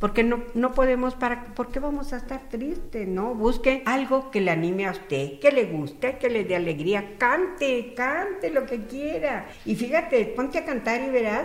Porque 0.02 0.24
no, 0.24 0.42
no 0.54 0.74
podemos, 0.74 1.14
para, 1.14 1.54
¿por 1.54 1.68
qué 1.68 1.78
vamos 1.78 2.12
a 2.12 2.16
estar 2.16 2.48
tristes? 2.50 3.06
No, 3.06 3.36
busque 3.36 3.84
algo 3.86 4.32
que 4.32 4.40
le 4.40 4.50
anime 4.50 4.88
a 4.88 4.90
usted, 4.90 5.38
que 5.38 5.52
le 5.52 5.66
guste, 5.66 6.18
que 6.18 6.28
le 6.28 6.42
dé 6.42 6.56
alegría. 6.56 7.14
Cante, 7.18 7.94
cante 7.94 8.50
lo 8.50 8.66
que 8.66 8.84
quiera. 8.86 9.46
Y 9.64 9.76
fíjate, 9.76 10.24
ponte 10.34 10.58
a 10.58 10.64
cantar 10.64 11.02
y 11.02 11.10
verás, 11.10 11.44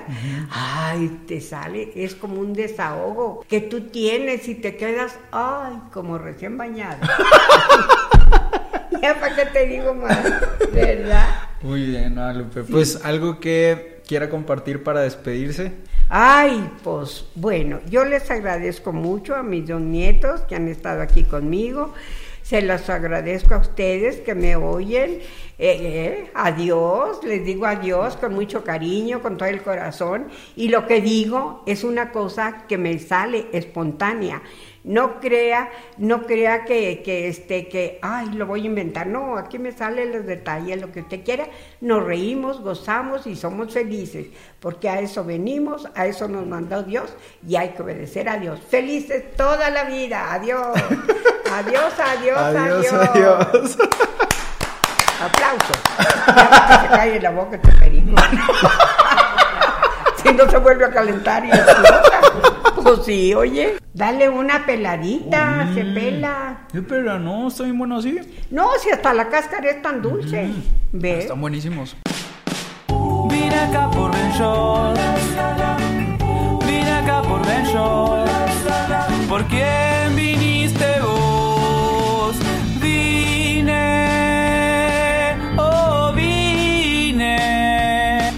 ay, 0.50 1.20
te 1.28 1.40
sale, 1.40 1.92
es 1.94 2.16
como 2.16 2.42
un 2.42 2.54
desahogo 2.54 3.46
que 3.48 3.62
tú 3.62 3.90
tienes 3.90 4.48
y 4.48 4.56
te 4.56 4.76
quedas, 4.76 5.20
ay, 5.32 5.80
como 5.94 6.18
recién 6.18 6.58
bañado. 6.58 6.98
ya 9.04 9.20
para 9.20 9.36
qué 9.36 9.46
te 9.54 9.68
digo 9.68 9.94
más, 9.94 10.34
¿verdad? 10.74 11.28
Muy 11.62 11.86
bien, 11.86 12.16
Lupe. 12.36 12.64
Pues 12.64 13.06
algo 13.06 13.40
que 13.40 14.02
quiera 14.08 14.32
compartir 14.32 14.82
para 14.82 15.02
despedirse. 15.02 15.74
Ay, 16.10 16.72
pues 16.84 17.26
bueno, 17.36 17.82
yo 17.90 18.06
les 18.06 18.32
agradezco 18.32 18.94
mucho 18.94 19.36
a 19.36 19.44
mis 19.44 19.68
dos 19.68 19.82
nietos 19.82 20.42
que 20.42 20.56
han 20.56 20.70
estado 20.70 21.02
aquí 21.02 21.24
conmigo. 21.24 21.94
Se 22.44 22.62
los 22.62 22.90
agradezco 22.90 23.56
a 23.56 23.58
ustedes 23.58 24.22
que 24.22 24.34
me 24.34 24.56
oyen. 24.56 25.20
Eh, 25.60 25.80
eh, 25.82 26.32
adiós, 26.36 27.24
les 27.24 27.44
digo 27.44 27.66
adiós 27.66 28.16
con 28.16 28.36
mucho 28.36 28.64
cariño, 28.64 29.24
con 29.24 29.38
todo 29.38 29.50
el 29.50 29.64
corazón. 29.64 30.28
Y 30.56 30.70
lo 30.70 30.86
que 30.86 31.02
digo 31.02 31.64
es 31.66 31.84
una 31.84 32.12
cosa 32.12 32.66
que 32.68 32.78
me 32.78 33.00
sale 33.00 33.48
espontánea. 33.52 34.44
No 34.84 35.20
crea, 35.20 35.70
no 35.98 36.26
crea 36.26 36.64
que, 36.64 37.02
que, 37.04 37.28
este, 37.28 37.68
que, 37.68 38.00
ay, 38.02 38.30
lo 38.34 38.46
voy 38.46 38.62
a 38.62 38.66
inventar. 38.68 39.08
No, 39.08 39.36
aquí 39.36 39.58
me 39.58 39.72
salen 39.72 40.14
los 40.14 40.26
detalles, 40.26 40.80
lo 40.80 40.92
que 40.92 41.02
usted 41.02 41.26
quiera. 41.26 41.48
Nos 41.82 42.06
reímos, 42.06 42.62
gozamos 42.62 43.26
y 43.28 43.36
somos 43.36 43.74
felices, 43.74 44.28
porque 44.62 44.88
a 44.88 45.02
eso 45.02 45.26
venimos, 45.26 45.90
a 45.96 46.06
eso 46.06 46.28
nos 46.30 46.46
mandó 46.46 46.84
Dios 46.84 47.14
y 47.46 47.56
hay 47.56 47.70
que 47.70 47.82
obedecer 47.82 48.30
a 48.30 48.38
Dios. 48.38 48.62
Felices 48.70 49.36
toda 49.36 49.70
la 49.72 49.86
vida. 49.86 50.34
Adiós. 50.34 50.68
Adiós, 51.50 51.94
adiós, 51.98 52.38
adiós. 52.38 52.94
adiós. 52.94 53.78
Aplauso. 55.24 55.74
Ya 56.36 56.82
se 56.82 56.88
cae 56.96 57.16
en 57.18 57.24
la 57.24 57.32
boca 57.32 57.56
este 57.56 57.72
perico. 57.74 58.16
si 60.24 60.34
no 60.34 60.50
se 60.50 60.58
vuelve 60.58 60.86
a 60.86 60.90
calentar 60.92 61.46
y 61.46 61.50
explota. 61.50 62.22
Pues 62.84 63.06
sí, 63.06 63.34
oye. 63.34 63.78
Dale 63.94 64.30
una 64.30 64.66
peladita, 64.66 65.66
Mm. 65.66 65.74
se 65.76 65.84
pela. 65.86 66.58
Sí, 66.72 66.82
pero 66.82 67.18
no, 67.20 67.48
está 67.48 67.64
bien 67.64 67.78
bueno 67.78 67.98
así. 67.98 68.20
No, 68.52 68.70
si 68.82 68.90
hasta 68.92 69.14
la 69.14 69.28
cáscara 69.30 69.70
es 69.70 69.82
tan 69.82 70.02
dulce. 70.02 70.50
¿Ves? 70.92 71.24
Están 71.26 71.42
buenísimos. 71.42 71.96
Vine 73.30 73.60
acá 73.60 73.90
por 73.92 74.12
Ben 74.14 74.32
Shorts. 74.32 75.02
Vine 76.66 76.92
acá 76.94 77.22
por 77.24 77.46
Ben 77.46 77.64
Shorts. 77.66 78.32
¿Por 79.28 79.44
quién 79.46 79.66